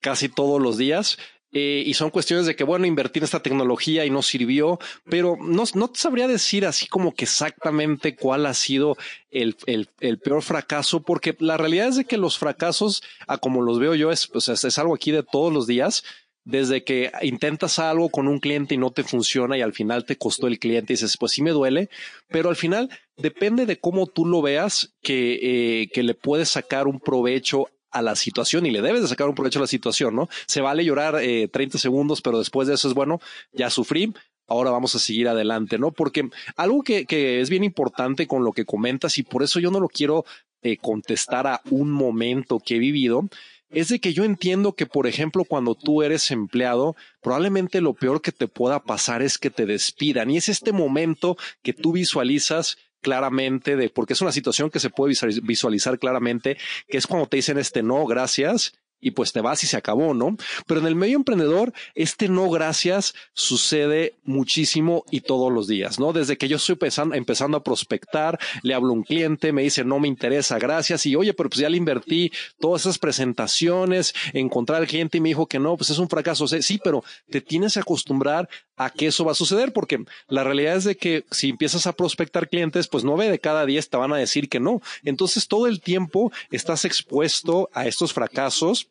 casi 0.00 0.28
todos 0.28 0.60
los 0.60 0.76
días. 0.76 1.18
eh, 1.52 1.82
y 1.86 1.94
son 1.94 2.10
cuestiones 2.10 2.44
de 2.44 2.54
que, 2.54 2.64
bueno, 2.64 2.84
invertir 2.84 3.22
en 3.22 3.24
esta 3.24 3.42
tecnología 3.42 4.04
y 4.04 4.10
no 4.10 4.20
sirvió, 4.20 4.78
pero 5.08 5.38
no, 5.40 5.64
no 5.74 5.88
te 5.88 5.98
sabría 5.98 6.28
decir 6.28 6.66
así 6.66 6.86
como 6.86 7.14
que 7.14 7.24
exactamente 7.24 8.14
cuál 8.14 8.44
ha 8.44 8.52
sido 8.52 8.96
el, 9.30 9.56
el, 9.66 9.88
el, 10.00 10.18
peor 10.18 10.42
fracaso, 10.42 11.00
porque 11.02 11.34
la 11.38 11.56
realidad 11.56 11.88
es 11.88 11.96
de 11.96 12.04
que 12.04 12.18
los 12.18 12.36
fracasos, 12.36 13.02
a 13.26 13.38
como 13.38 13.62
los 13.62 13.78
veo 13.78 13.94
yo, 13.94 14.10
es, 14.12 14.26
pues, 14.26 14.48
es 14.48 14.78
algo 14.78 14.94
aquí 14.94 15.12
de 15.12 15.22
todos 15.22 15.52
los 15.52 15.66
días 15.66 16.04
desde 16.46 16.84
que 16.84 17.10
intentas 17.22 17.80
algo 17.80 18.08
con 18.08 18.28
un 18.28 18.38
cliente 18.38 18.74
y 18.74 18.78
no 18.78 18.92
te 18.92 19.02
funciona 19.02 19.58
y 19.58 19.62
al 19.62 19.72
final 19.72 20.06
te 20.06 20.16
costó 20.16 20.46
el 20.46 20.60
cliente 20.60 20.92
y 20.92 20.96
dices, 20.96 21.16
pues 21.18 21.32
sí 21.32 21.42
me 21.42 21.50
duele, 21.50 21.90
pero 22.28 22.48
al 22.48 22.56
final 22.56 22.88
depende 23.16 23.66
de 23.66 23.80
cómo 23.80 24.06
tú 24.06 24.24
lo 24.24 24.40
veas 24.40 24.94
que, 25.02 25.40
eh, 25.42 25.88
que 25.92 26.04
le 26.04 26.14
puedes 26.14 26.48
sacar 26.48 26.86
un 26.86 27.00
provecho 27.00 27.66
a 27.90 28.00
la 28.00 28.14
situación 28.14 28.64
y 28.64 28.70
le 28.70 28.80
debes 28.80 29.02
de 29.02 29.08
sacar 29.08 29.28
un 29.28 29.34
provecho 29.34 29.58
a 29.58 29.62
la 29.62 29.66
situación, 29.66 30.14
¿no? 30.14 30.28
Se 30.46 30.60
vale 30.60 30.84
llorar 30.84 31.16
eh, 31.20 31.48
30 31.48 31.78
segundos, 31.78 32.22
pero 32.22 32.38
después 32.38 32.68
de 32.68 32.74
eso 32.74 32.86
es 32.86 32.94
bueno, 32.94 33.20
ya 33.52 33.68
sufrí, 33.68 34.14
ahora 34.46 34.70
vamos 34.70 34.94
a 34.94 35.00
seguir 35.00 35.26
adelante, 35.28 35.78
¿no? 35.78 35.90
Porque 35.90 36.28
algo 36.56 36.82
que, 36.82 37.06
que 37.06 37.40
es 37.40 37.50
bien 37.50 37.64
importante 37.64 38.28
con 38.28 38.44
lo 38.44 38.52
que 38.52 38.64
comentas 38.64 39.18
y 39.18 39.24
por 39.24 39.42
eso 39.42 39.58
yo 39.58 39.72
no 39.72 39.80
lo 39.80 39.88
quiero 39.88 40.24
eh, 40.62 40.76
contestar 40.78 41.46
a 41.46 41.60
un 41.70 41.90
momento 41.90 42.58
que 42.58 42.76
he 42.76 42.78
vivido, 42.78 43.28
es 43.70 43.88
de 43.88 43.98
que 43.98 44.12
yo 44.12 44.24
entiendo 44.24 44.74
que, 44.74 44.86
por 44.86 45.06
ejemplo, 45.06 45.44
cuando 45.44 45.74
tú 45.74 46.02
eres 46.02 46.30
empleado, 46.30 46.96
probablemente 47.20 47.80
lo 47.80 47.94
peor 47.94 48.22
que 48.22 48.32
te 48.32 48.48
pueda 48.48 48.82
pasar 48.82 49.22
es 49.22 49.38
que 49.38 49.50
te 49.50 49.66
despidan. 49.66 50.30
Y 50.30 50.36
es 50.36 50.48
este 50.48 50.72
momento 50.72 51.36
que 51.62 51.72
tú 51.72 51.92
visualizas 51.92 52.78
claramente 53.00 53.76
de, 53.76 53.90
porque 53.90 54.14
es 54.14 54.20
una 54.20 54.32
situación 54.32 54.70
que 54.70 54.80
se 54.80 54.90
puede 54.90 55.14
visualizar 55.42 55.98
claramente, 55.98 56.56
que 56.88 56.98
es 56.98 57.06
cuando 57.06 57.26
te 57.26 57.36
dicen 57.36 57.58
este 57.58 57.82
no, 57.82 58.04
gracias, 58.06 58.72
y 59.00 59.12
pues 59.12 59.32
te 59.32 59.40
vas 59.40 59.62
y 59.64 59.66
se 59.66 59.76
acabó, 59.76 60.14
¿no? 60.14 60.36
Pero 60.66 60.80
en 60.80 60.86
el 60.86 60.94
medio 60.94 61.16
emprendedor, 61.16 61.72
este 61.94 62.28
no 62.28 62.50
gracias 62.50 63.14
sucede 63.34 64.14
muchísimo 64.24 65.04
y 65.10 65.20
todos 65.20 65.52
los 65.52 65.66
días, 65.66 65.98
¿no? 65.98 66.12
Desde 66.12 66.36
que 66.36 66.48
yo 66.48 66.56
estoy 66.56 66.78
empezando, 67.12 67.56
a 67.56 67.62
prospectar, 67.62 68.38
le 68.62 68.74
hablo 68.74 68.90
a 68.90 68.92
un 68.92 69.02
cliente, 69.02 69.52
me 69.52 69.62
dice, 69.62 69.84
no 69.84 70.00
me 70.00 70.08
interesa, 70.08 70.58
gracias, 70.58 71.06
y 71.06 71.16
oye, 71.16 71.34
pero 71.34 71.48
pues 71.48 71.60
ya 71.60 71.68
le 71.68 71.76
invertí 71.76 72.32
todas 72.58 72.82
esas 72.82 72.98
presentaciones, 72.98 74.14
encontrar 74.32 74.80
al 74.80 74.88
cliente 74.88 75.18
y 75.18 75.20
me 75.20 75.28
dijo 75.30 75.46
que 75.46 75.58
no, 75.58 75.76
pues 75.76 75.90
es 75.90 75.98
un 75.98 76.08
fracaso. 76.08 76.46
Sí, 76.46 76.80
pero 76.82 77.04
te 77.30 77.40
tienes 77.40 77.74
que 77.74 77.80
acostumbrar 77.80 78.48
a 78.76 78.90
que 78.90 79.06
eso 79.06 79.24
va 79.24 79.32
a 79.32 79.34
suceder, 79.36 79.72
porque 79.72 80.04
la 80.28 80.44
realidad 80.44 80.76
es 80.76 80.84
de 80.84 80.96
que 80.96 81.24
si 81.30 81.50
empiezas 81.50 81.86
a 81.86 81.92
prospectar 81.92 82.48
clientes, 82.48 82.88
pues 82.88 83.04
nueve 83.04 83.30
de 83.30 83.38
cada 83.38 83.64
diez 83.66 83.88
te 83.88 83.96
van 83.96 84.12
a 84.12 84.16
decir 84.16 84.48
que 84.48 84.60
no. 84.60 84.82
Entonces 85.02 85.48
todo 85.48 85.66
el 85.66 85.80
tiempo 85.80 86.32
estás 86.50 86.84
expuesto 86.84 87.70
a 87.72 87.86
estos 87.86 88.12
fracasos 88.12 88.85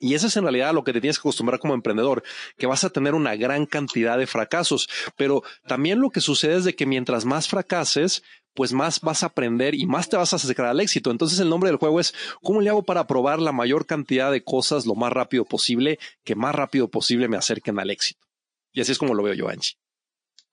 y 0.00 0.14
eso 0.14 0.26
es 0.26 0.36
en 0.36 0.44
realidad 0.44 0.72
lo 0.72 0.82
que 0.82 0.94
te 0.94 1.00
tienes 1.00 1.18
que 1.18 1.20
acostumbrar 1.20 1.60
como 1.60 1.74
emprendedor, 1.74 2.22
que 2.56 2.66
vas 2.66 2.84
a 2.84 2.90
tener 2.90 3.14
una 3.14 3.36
gran 3.36 3.66
cantidad 3.66 4.16
de 4.18 4.26
fracasos, 4.26 4.88
pero 5.16 5.42
también 5.68 6.00
lo 6.00 6.10
que 6.10 6.22
sucede 6.22 6.56
es 6.56 6.64
de 6.64 6.74
que 6.74 6.86
mientras 6.86 7.26
más 7.26 7.48
fracases, 7.48 8.22
pues 8.54 8.72
más 8.72 9.00
vas 9.02 9.22
a 9.22 9.26
aprender 9.26 9.74
y 9.74 9.86
más 9.86 10.08
te 10.08 10.16
vas 10.16 10.32
a 10.32 10.36
acercar 10.36 10.66
al 10.66 10.80
éxito. 10.80 11.10
Entonces 11.10 11.38
el 11.38 11.50
nombre 11.50 11.68
del 11.68 11.76
juego 11.76 12.00
es 12.00 12.14
¿cómo 12.42 12.62
le 12.62 12.70
hago 12.70 12.82
para 12.82 13.06
probar 13.06 13.40
la 13.40 13.52
mayor 13.52 13.86
cantidad 13.86 14.32
de 14.32 14.42
cosas 14.42 14.86
lo 14.86 14.94
más 14.94 15.12
rápido 15.12 15.44
posible, 15.44 15.98
que 16.24 16.34
más 16.34 16.54
rápido 16.54 16.88
posible 16.88 17.28
me 17.28 17.36
acerquen 17.36 17.78
al 17.78 17.90
éxito? 17.90 18.26
Y 18.72 18.80
así 18.80 18.92
es 18.92 18.98
como 18.98 19.14
lo 19.14 19.22
veo 19.22 19.34
yo, 19.34 19.48
Angie. 19.48 19.76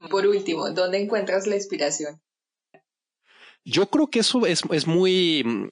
Por 0.09 0.27
último, 0.27 0.69
¿dónde 0.71 0.99
encuentras 0.99 1.47
la 1.47 1.55
inspiración? 1.55 2.21
Yo 3.63 3.89
creo 3.89 4.07
que 4.07 4.19
eso 4.19 4.45
es, 4.45 4.61
es 4.71 4.87
muy, 4.87 5.69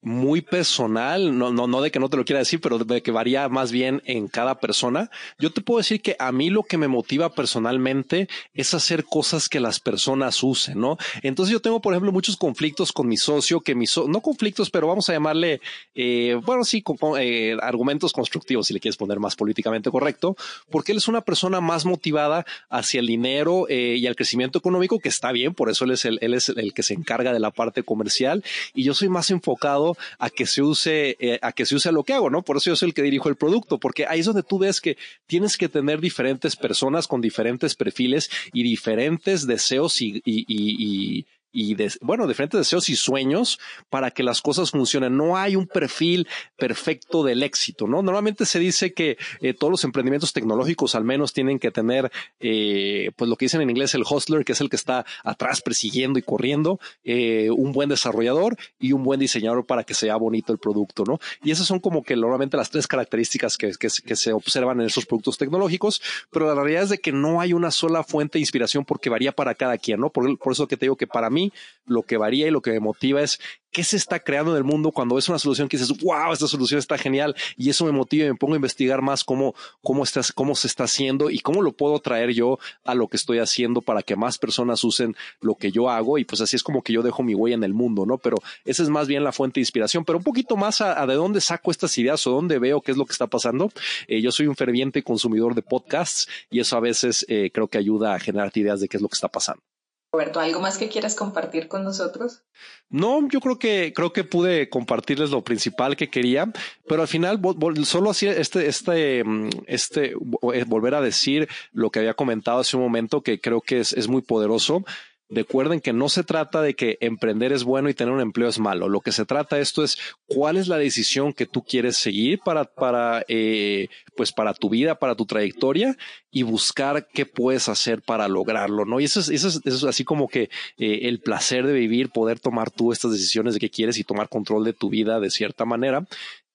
muy 0.00 0.42
personal, 0.42 1.36
no, 1.36 1.52
no, 1.52 1.66
no 1.66 1.80
de 1.80 1.90
que 1.90 1.98
no 1.98 2.08
te 2.08 2.16
lo 2.16 2.24
quiera 2.24 2.38
decir, 2.38 2.60
pero 2.60 2.78
de 2.78 3.02
que 3.02 3.10
varía 3.10 3.48
más 3.48 3.72
bien 3.72 4.00
en 4.06 4.28
cada 4.28 4.60
persona. 4.60 5.10
Yo 5.38 5.52
te 5.52 5.60
puedo 5.60 5.78
decir 5.78 6.00
que 6.00 6.14
a 6.18 6.30
mí 6.30 6.50
lo 6.50 6.62
que 6.62 6.78
me 6.78 6.86
motiva 6.86 7.34
personalmente 7.34 8.28
es 8.54 8.74
hacer 8.74 9.04
cosas 9.04 9.48
que 9.48 9.58
las 9.58 9.80
personas 9.80 10.42
usen, 10.42 10.80
¿no? 10.80 10.98
Entonces 11.22 11.52
yo 11.52 11.60
tengo, 11.60 11.80
por 11.80 11.92
ejemplo, 11.92 12.12
muchos 12.12 12.36
conflictos 12.36 12.92
con 12.92 13.08
mi 13.08 13.16
socio, 13.16 13.60
que 13.60 13.74
mi 13.74 13.86
no 14.06 14.20
conflictos, 14.20 14.70
pero 14.70 14.86
vamos 14.86 15.08
a 15.08 15.14
llamarle, 15.14 15.60
eh, 15.94 16.38
bueno, 16.44 16.64
sí, 16.64 16.82
con, 16.82 16.98
eh, 17.18 17.56
argumentos 17.60 18.12
constructivos, 18.12 18.68
si 18.68 18.74
le 18.74 18.80
quieres 18.80 18.96
poner 18.96 19.18
más 19.18 19.34
políticamente 19.34 19.90
correcto, 19.90 20.36
porque 20.70 20.92
él 20.92 20.98
es 20.98 21.08
una 21.08 21.22
persona 21.22 21.60
más 21.60 21.84
motivada 21.84 22.46
hacia 22.68 23.00
el 23.00 23.06
dinero 23.06 23.66
eh, 23.68 23.96
y 23.98 24.06
al 24.06 24.14
crecimiento 24.14 24.58
económico, 24.58 25.00
que 25.00 25.08
está 25.08 25.32
bien, 25.32 25.54
por 25.54 25.70
eso 25.70 25.84
él 25.84 25.92
es 25.92 26.04
el, 26.04 26.18
él 26.20 26.34
es 26.34 26.50
el 26.50 26.72
que 26.72 26.82
se 26.82 26.94
encarga 26.94 27.32
de 27.32 27.40
la 27.40 27.50
parte 27.50 27.82
comercial, 27.82 28.44
y 28.74 28.84
yo 28.84 28.94
soy 28.94 29.08
más 29.08 29.30
enfocado 29.30 29.87
a 30.18 30.30
que 30.30 30.46
se 30.46 30.62
use, 30.62 31.16
eh, 31.20 31.38
a 31.42 31.52
que 31.52 31.66
se 31.66 31.74
use 31.74 31.92
lo 31.92 32.04
que 32.04 32.12
hago, 32.12 32.30
¿no? 32.30 32.42
Por 32.42 32.56
eso 32.56 32.70
yo 32.70 32.76
soy 32.76 32.88
el 32.88 32.94
que 32.94 33.02
dirijo 33.02 33.28
el 33.28 33.36
producto, 33.36 33.78
porque 33.78 34.06
ahí 34.06 34.20
es 34.20 34.26
donde 34.26 34.42
tú 34.42 34.58
ves 34.58 34.80
que 34.80 34.96
tienes 35.26 35.56
que 35.56 35.68
tener 35.68 36.00
diferentes 36.00 36.56
personas 36.56 37.06
con 37.06 37.20
diferentes 37.20 37.74
perfiles 37.74 38.30
y 38.52 38.62
diferentes 38.62 39.46
deseos 39.46 40.00
y, 40.00 41.26
de, 41.74 41.92
bueno, 42.00 42.26
diferentes 42.26 42.58
deseos 42.58 42.88
y 42.88 42.96
sueños 42.96 43.58
para 43.90 44.10
que 44.10 44.22
las 44.22 44.40
cosas 44.40 44.70
funcionen. 44.70 45.16
No 45.16 45.36
hay 45.36 45.56
un 45.56 45.66
perfil 45.66 46.28
perfecto 46.56 47.22
del 47.22 47.42
éxito, 47.42 47.86
¿no? 47.86 48.02
Normalmente 48.02 48.46
se 48.46 48.58
dice 48.58 48.92
que 48.92 49.16
eh, 49.40 49.54
todos 49.54 49.70
los 49.70 49.84
emprendimientos 49.84 50.32
tecnológicos 50.32 50.94
al 50.94 51.04
menos 51.04 51.32
tienen 51.32 51.58
que 51.58 51.70
tener, 51.70 52.10
eh, 52.40 53.10
pues 53.16 53.28
lo 53.28 53.36
que 53.36 53.46
dicen 53.46 53.60
en 53.60 53.70
inglés 53.70 53.94
el 53.94 54.04
hustler, 54.08 54.44
que 54.44 54.52
es 54.52 54.60
el 54.60 54.70
que 54.70 54.76
está 54.76 55.04
atrás 55.24 55.60
persiguiendo 55.60 56.18
y 56.18 56.22
corriendo, 56.22 56.80
eh, 57.04 57.50
un 57.50 57.72
buen 57.72 57.88
desarrollador 57.88 58.56
y 58.78 58.92
un 58.92 59.02
buen 59.02 59.20
diseñador 59.20 59.66
para 59.66 59.84
que 59.84 59.94
sea 59.94 60.16
bonito 60.16 60.52
el 60.52 60.58
producto, 60.58 61.04
¿no? 61.04 61.18
Y 61.42 61.50
esas 61.50 61.66
son 61.66 61.80
como 61.80 62.02
que 62.02 62.16
normalmente 62.16 62.56
las 62.56 62.70
tres 62.70 62.86
características 62.86 63.56
que 63.56 64.16
se 64.16 64.32
observan 64.32 64.80
en 64.80 64.86
esos 64.86 65.06
productos 65.06 65.38
tecnológicos, 65.38 66.00
pero 66.30 66.46
la 66.46 66.54
realidad 66.54 66.84
es 66.84 66.88
de 66.90 66.98
que 66.98 67.12
no 67.12 67.40
hay 67.40 67.52
una 67.52 67.70
sola 67.70 68.04
fuente 68.04 68.38
de 68.38 68.40
inspiración 68.40 68.84
porque 68.84 69.10
varía 69.10 69.32
para 69.32 69.54
cada 69.54 69.78
quien, 69.78 70.00
¿no? 70.00 70.10
Por, 70.10 70.38
por 70.38 70.52
eso 70.52 70.66
que 70.66 70.76
te 70.76 70.86
digo 70.86 70.96
que 70.96 71.06
para 71.06 71.30
mí 71.30 71.47
lo 71.88 72.02
que 72.02 72.16
varía 72.16 72.46
y 72.46 72.50
lo 72.50 72.60
que 72.60 72.70
me 72.72 72.80
motiva 72.80 73.22
es 73.22 73.40
qué 73.70 73.84
se 73.84 73.96
está 73.96 74.20
creando 74.20 74.52
en 74.52 74.58
el 74.58 74.64
mundo 74.64 74.92
cuando 74.92 75.18
es 75.18 75.28
una 75.28 75.38
solución 75.38 75.68
que 75.68 75.76
dices, 75.76 75.96
wow, 76.02 76.32
esta 76.32 76.46
solución 76.46 76.78
está 76.78 76.96
genial 76.96 77.34
y 77.56 77.70
eso 77.70 77.84
me 77.84 77.92
motiva 77.92 78.26
y 78.26 78.28
me 78.28 78.34
pongo 78.34 78.54
a 78.54 78.56
investigar 78.56 79.02
más 79.02 79.24
cómo, 79.24 79.54
cómo, 79.82 80.04
cómo 80.34 80.54
se 80.54 80.66
está 80.66 80.84
haciendo 80.84 81.30
y 81.30 81.40
cómo 81.40 81.62
lo 81.62 81.72
puedo 81.72 81.98
traer 82.00 82.32
yo 82.32 82.58
a 82.84 82.94
lo 82.94 83.08
que 83.08 83.16
estoy 83.16 83.38
haciendo 83.38 83.82
para 83.82 84.02
que 84.02 84.16
más 84.16 84.38
personas 84.38 84.82
usen 84.84 85.16
lo 85.40 85.54
que 85.54 85.70
yo 85.70 85.90
hago 85.90 86.18
y 86.18 86.24
pues 86.24 86.40
así 86.40 86.56
es 86.56 86.62
como 86.62 86.82
que 86.82 86.92
yo 86.92 87.02
dejo 87.02 87.22
mi 87.22 87.34
huella 87.34 87.56
en 87.56 87.64
el 87.64 87.74
mundo, 87.74 88.06
¿no? 88.06 88.18
Pero 88.18 88.36
esa 88.64 88.82
es 88.82 88.88
más 88.88 89.06
bien 89.06 89.24
la 89.24 89.32
fuente 89.32 89.60
de 89.60 89.62
inspiración, 89.62 90.04
pero 90.04 90.18
un 90.18 90.24
poquito 90.24 90.56
más 90.56 90.80
a, 90.80 91.06
de 91.06 91.14
dónde 91.14 91.40
saco 91.40 91.70
estas 91.70 91.96
ideas 91.98 92.26
o 92.26 92.30
dónde 92.30 92.58
veo 92.58 92.80
qué 92.80 92.92
es 92.92 92.96
lo 92.96 93.04
que 93.04 93.12
está 93.12 93.26
pasando. 93.26 93.70
Eh, 94.06 94.20
yo 94.20 94.32
soy 94.32 94.46
un 94.46 94.56
ferviente 94.56 95.02
consumidor 95.02 95.54
de 95.54 95.62
podcasts 95.62 96.28
y 96.50 96.60
eso 96.60 96.76
a 96.76 96.80
veces 96.80 97.24
eh, 97.28 97.50
creo 97.52 97.68
que 97.68 97.78
ayuda 97.78 98.14
a 98.14 98.20
generar 98.20 98.50
ideas 98.54 98.80
de 98.80 98.88
qué 98.88 98.96
es 98.96 99.02
lo 99.02 99.08
que 99.08 99.14
está 99.14 99.28
pasando. 99.28 99.62
Roberto, 100.10 100.40
¿algo 100.40 100.60
más 100.60 100.78
que 100.78 100.88
quieras 100.88 101.14
compartir 101.14 101.68
con 101.68 101.84
nosotros? 101.84 102.42
No, 102.88 103.28
yo 103.28 103.40
creo 103.40 103.58
que 103.58 103.92
creo 103.94 104.14
que 104.14 104.24
pude 104.24 104.70
compartirles 104.70 105.30
lo 105.30 105.44
principal 105.44 105.96
que 105.96 106.08
quería, 106.08 106.50
pero 106.86 107.02
al 107.02 107.08
final 107.08 107.38
solo 107.84 108.10
así 108.10 108.26
este 108.26 108.66
este 108.68 109.22
mm, 109.22 109.50
este 109.66 110.14
eh, 110.54 110.64
volver 110.66 110.94
a 110.94 111.02
decir 111.02 111.46
lo 111.72 111.90
que 111.90 111.98
había 111.98 112.14
comentado 112.14 112.60
hace 112.60 112.78
un 112.78 112.84
momento 112.84 113.22
que 113.22 113.38
creo 113.38 113.60
que 113.60 113.80
es, 113.80 113.92
es 113.92 114.08
muy 114.08 114.22
poderoso. 114.22 114.82
Recuerden 115.30 115.80
que 115.80 115.92
no 115.92 116.08
se 116.08 116.24
trata 116.24 116.62
de 116.62 116.74
que 116.74 116.96
emprender 117.00 117.52
es 117.52 117.64
bueno 117.64 117.90
y 117.90 117.94
tener 117.94 118.14
un 118.14 118.20
empleo 118.20 118.48
es 118.48 118.58
malo. 118.58 118.88
Lo 118.88 119.00
que 119.00 119.12
se 119.12 119.26
trata 119.26 119.58
esto 119.58 119.84
es 119.84 119.98
cuál 120.26 120.56
es 120.56 120.68
la 120.68 120.78
decisión 120.78 121.34
que 121.34 121.44
tú 121.44 121.62
quieres 121.62 121.98
seguir 121.98 122.38
para, 122.42 122.64
para, 122.64 123.24
eh, 123.28 123.88
pues 124.16 124.32
para 124.32 124.54
tu 124.54 124.70
vida, 124.70 124.98
para 124.98 125.14
tu 125.14 125.26
trayectoria 125.26 125.96
y 126.30 126.44
buscar 126.44 127.08
qué 127.12 127.26
puedes 127.26 127.68
hacer 127.68 128.00
para 128.00 128.26
lograrlo, 128.26 128.86
¿no? 128.86 129.00
Y 129.00 129.04
eso 129.04 129.20
es, 129.20 129.28
eso 129.28 129.60
es, 129.64 129.84
así 129.84 130.02
como 130.04 130.28
que 130.28 130.50
eh, 130.78 131.00
el 131.02 131.20
placer 131.20 131.66
de 131.66 131.74
vivir, 131.74 132.08
poder 132.08 132.40
tomar 132.40 132.70
tú 132.70 132.92
estas 132.92 133.12
decisiones 133.12 133.54
de 133.54 133.60
qué 133.60 133.70
quieres 133.70 133.98
y 133.98 134.04
tomar 134.04 134.30
control 134.30 134.64
de 134.64 134.72
tu 134.72 134.88
vida 134.88 135.20
de 135.20 135.30
cierta 135.30 135.66
manera. 135.66 136.06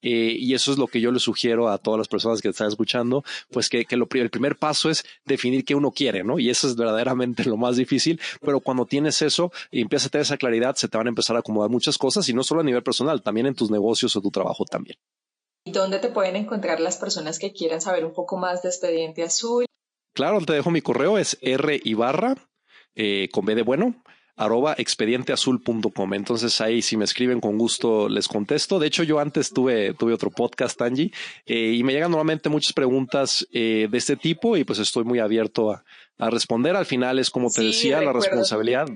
Eh, 0.03 0.35
y 0.37 0.53
eso 0.53 0.71
es 0.71 0.77
lo 0.77 0.87
que 0.87 0.99
yo 1.01 1.11
le 1.11 1.19
sugiero 1.19 1.69
a 1.69 1.77
todas 1.77 1.97
las 1.97 2.07
personas 2.09 2.41
que 2.41 2.49
están 2.49 2.67
escuchando, 2.67 3.23
pues 3.51 3.69
que, 3.69 3.85
que 3.85 3.95
lo, 3.95 4.07
el 4.11 4.29
primer 4.29 4.57
paso 4.57 4.89
es 4.89 5.05
definir 5.25 5.63
qué 5.63 5.75
uno 5.75 5.91
quiere, 5.91 6.23
¿no? 6.23 6.37
Y 6.39 6.49
eso 6.49 6.67
es 6.67 6.75
verdaderamente 6.75 7.45
lo 7.45 7.57
más 7.57 7.77
difícil, 7.77 8.19
pero 8.41 8.59
cuando 8.59 8.85
tienes 8.85 9.21
eso 9.21 9.51
y 9.71 9.81
empiezas 9.81 10.07
a 10.07 10.09
tener 10.09 10.23
esa 10.23 10.37
claridad, 10.37 10.75
se 10.75 10.89
te 10.89 10.97
van 10.97 11.07
a 11.07 11.09
empezar 11.09 11.35
a 11.37 11.39
acomodar 11.39 11.69
muchas 11.69 11.97
cosas 11.97 12.27
y 12.27 12.33
no 12.33 12.43
solo 12.43 12.61
a 12.61 12.63
nivel 12.63 12.83
personal, 12.83 13.21
también 13.21 13.47
en 13.47 13.55
tus 13.55 13.71
negocios 13.71 14.15
o 14.15 14.21
tu 14.21 14.29
trabajo 14.29 14.65
también. 14.65 14.97
¿Y 15.65 15.71
dónde 15.71 15.99
te 15.99 16.09
pueden 16.09 16.35
encontrar 16.35 16.81
las 16.81 16.97
personas 16.97 17.39
que 17.39 17.53
quieran 17.53 17.79
saber 17.79 18.03
un 18.03 18.13
poco 18.13 18.37
más 18.37 18.61
de 18.61 18.69
Expediente 18.69 19.23
Azul? 19.23 19.65
Claro, 20.13 20.41
te 20.41 20.53
dejo 20.53 20.69
mi 20.69 20.81
correo, 20.81 21.17
es 21.17 21.37
R 21.41 21.79
Ibarra, 21.83 22.35
eh, 22.95 23.29
con 23.31 23.45
B 23.45 23.55
de 23.55 23.63
bueno, 23.63 24.02
arroba 24.35 24.75
expedienteazul.com. 24.77 26.13
Entonces 26.13 26.59
ahí 26.61 26.81
si 26.81 26.97
me 26.97 27.05
escriben 27.05 27.39
con 27.39 27.57
gusto 27.57 28.09
les 28.09 28.27
contesto. 28.27 28.79
De 28.79 28.87
hecho 28.87 29.03
yo 29.03 29.19
antes 29.19 29.51
tuve, 29.51 29.93
tuve 29.93 30.13
otro 30.13 30.29
podcast, 30.29 30.81
Angie, 30.81 31.11
eh, 31.45 31.73
y 31.75 31.83
me 31.83 31.93
llegan 31.93 32.11
normalmente 32.11 32.49
muchas 32.49 32.73
preguntas 32.73 33.47
eh, 33.51 33.87
de 33.89 33.97
este 33.97 34.15
tipo 34.15 34.57
y 34.57 34.63
pues 34.63 34.79
estoy 34.79 35.03
muy 35.03 35.19
abierto 35.19 35.71
a, 35.71 35.83
a 36.17 36.29
responder. 36.29 36.75
Al 36.75 36.85
final 36.85 37.19
es 37.19 37.29
como 37.29 37.49
te 37.49 37.61
decía, 37.61 38.01
la 38.01 38.13
responsabilidad. 38.13 38.87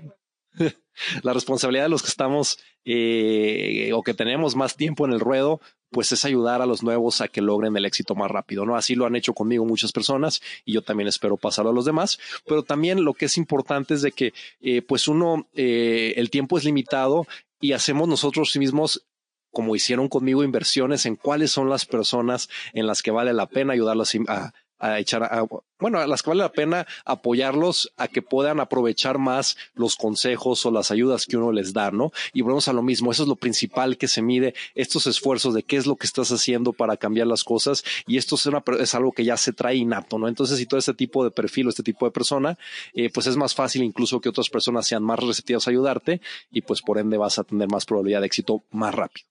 la 1.23 1.33
responsabilidad 1.33 1.85
de 1.85 1.89
los 1.89 2.01
que 2.01 2.09
estamos 2.09 2.59
eh, 2.85 3.91
o 3.93 4.03
que 4.03 4.13
tenemos 4.13 4.55
más 4.55 4.75
tiempo 4.75 5.05
en 5.05 5.13
el 5.13 5.19
ruedo, 5.19 5.61
pues 5.91 6.11
es 6.11 6.25
ayudar 6.25 6.61
a 6.61 6.65
los 6.65 6.83
nuevos 6.83 7.21
a 7.21 7.27
que 7.27 7.41
logren 7.41 7.75
el 7.77 7.85
éxito 7.85 8.15
más 8.15 8.29
rápido, 8.29 8.65
¿no? 8.65 8.75
Así 8.75 8.95
lo 8.95 9.05
han 9.05 9.15
hecho 9.15 9.33
conmigo 9.33 9.65
muchas 9.65 9.91
personas 9.91 10.41
y 10.65 10.73
yo 10.73 10.81
también 10.81 11.07
espero 11.07 11.37
pasarlo 11.37 11.71
a 11.71 11.73
los 11.73 11.85
demás, 11.85 12.19
pero 12.45 12.63
también 12.63 13.03
lo 13.03 13.13
que 13.13 13.25
es 13.25 13.37
importante 13.37 13.93
es 13.93 14.01
de 14.01 14.11
que 14.11 14.33
eh, 14.61 14.81
pues 14.81 15.07
uno, 15.07 15.47
eh, 15.53 16.13
el 16.17 16.29
tiempo 16.29 16.57
es 16.57 16.65
limitado 16.65 17.25
y 17.59 17.71
hacemos 17.71 18.07
nosotros 18.07 18.55
mismos 18.57 19.03
como 19.51 19.75
hicieron 19.75 20.07
conmigo 20.07 20.43
inversiones 20.43 21.05
en 21.05 21.15
cuáles 21.15 21.51
son 21.51 21.69
las 21.69 21.85
personas 21.85 22.49
en 22.73 22.85
las 22.85 23.01
que 23.01 23.11
vale 23.11 23.33
la 23.33 23.47
pena 23.47 23.73
ayudarlos 23.73 24.13
a, 24.27 24.53
a 24.79 24.99
echar, 24.99 25.23
a, 25.23 25.45
bueno, 25.79 25.99
a 25.99 26.07
las 26.07 26.23
que 26.23 26.29
vale 26.29 26.41
la 26.41 26.51
pena 26.51 26.87
apoyarlos 27.05 27.91
a 27.97 28.07
que 28.07 28.21
puedan 28.21 28.59
aprovechar 28.59 29.17
más 29.17 29.57
los 29.73 29.95
consejos 29.95 30.65
o 30.65 30.71
las 30.71 30.91
ayudas 30.91 31.25
que 31.25 31.37
uno 31.37 31.51
les 31.51 31.73
da, 31.73 31.91
¿no? 31.91 32.11
Y 32.33 32.41
volvemos 32.41 32.67
a 32.67 32.73
lo 32.73 32.81
mismo, 32.81 33.11
eso 33.11 33.23
es 33.23 33.29
lo 33.29 33.35
principal 33.35 33.97
que 33.97 34.07
se 34.07 34.21
mide, 34.21 34.53
estos 34.75 35.07
esfuerzos 35.07 35.53
de 35.53 35.63
qué 35.63 35.77
es 35.77 35.85
lo 35.85 35.95
que 35.95 36.07
estás 36.07 36.31
haciendo 36.31 36.73
para 36.73 36.97
cambiar 36.97 37.27
las 37.27 37.43
cosas 37.43 37.83
y 38.05 38.17
esto 38.17 38.35
es, 38.35 38.45
una, 38.45 38.63
es 38.79 38.95
algo 38.95 39.11
que 39.11 39.23
ya 39.23 39.37
se 39.37 39.53
trae 39.53 39.75
innato, 39.75 40.17
¿no? 40.17 40.27
Entonces, 40.27 40.57
si 40.57 40.65
todo 40.65 40.79
este 40.79 40.93
tipo 40.93 41.23
de 41.23 41.31
perfil 41.31 41.67
o 41.67 41.69
este 41.69 41.83
tipo 41.83 42.05
de 42.05 42.11
persona, 42.11 42.57
eh, 42.93 43.09
pues 43.13 43.27
es 43.27 43.37
más 43.37 43.53
fácil 43.55 43.83
incluso 43.83 44.21
que 44.21 44.29
otras 44.29 44.49
personas 44.49 44.87
sean 44.87 45.03
más 45.03 45.19
receptivas 45.19 45.67
a 45.67 45.71
ayudarte 45.71 46.21
y 46.51 46.61
pues 46.61 46.81
por 46.81 46.97
ende 46.97 47.17
vas 47.17 47.39
a 47.39 47.43
tener 47.43 47.67
más 47.69 47.85
probabilidad 47.85 48.21
de 48.21 48.27
éxito 48.27 48.63
más 48.71 48.93
rápido. 48.93 49.27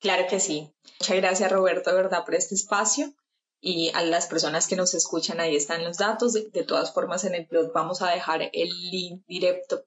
Claro 0.00 0.26
que 0.28 0.38
sí. 0.38 0.70
Muchas 1.00 1.16
gracias 1.16 1.52
Roberto, 1.52 1.94
verdad, 1.94 2.24
por 2.24 2.34
este 2.34 2.54
espacio 2.54 3.12
y 3.60 3.90
a 3.94 4.02
las 4.02 4.26
personas 4.26 4.66
que 4.68 4.76
nos 4.76 4.94
escuchan, 4.94 5.40
ahí 5.40 5.56
están 5.56 5.84
los 5.84 5.98
datos. 5.98 6.32
De, 6.32 6.64
todas 6.64 6.92
formas, 6.92 7.24
en 7.24 7.34
el 7.34 7.46
blog 7.46 7.72
vamos 7.72 8.02
a 8.02 8.10
dejar 8.10 8.42
el 8.52 8.68
link 8.90 9.24
directo 9.26 9.84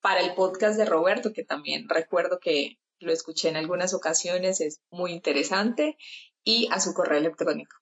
para 0.00 0.20
el 0.20 0.34
podcast 0.34 0.78
de 0.78 0.86
Roberto, 0.86 1.32
que 1.32 1.44
también 1.44 1.88
recuerdo 1.88 2.38
que 2.40 2.78
lo 2.98 3.12
escuché 3.12 3.48
en 3.48 3.56
algunas 3.56 3.94
ocasiones, 3.94 4.60
es 4.60 4.80
muy 4.90 5.12
interesante, 5.12 5.96
y 6.42 6.68
a 6.70 6.80
su 6.80 6.94
correo 6.94 7.18
electrónico. 7.18 7.76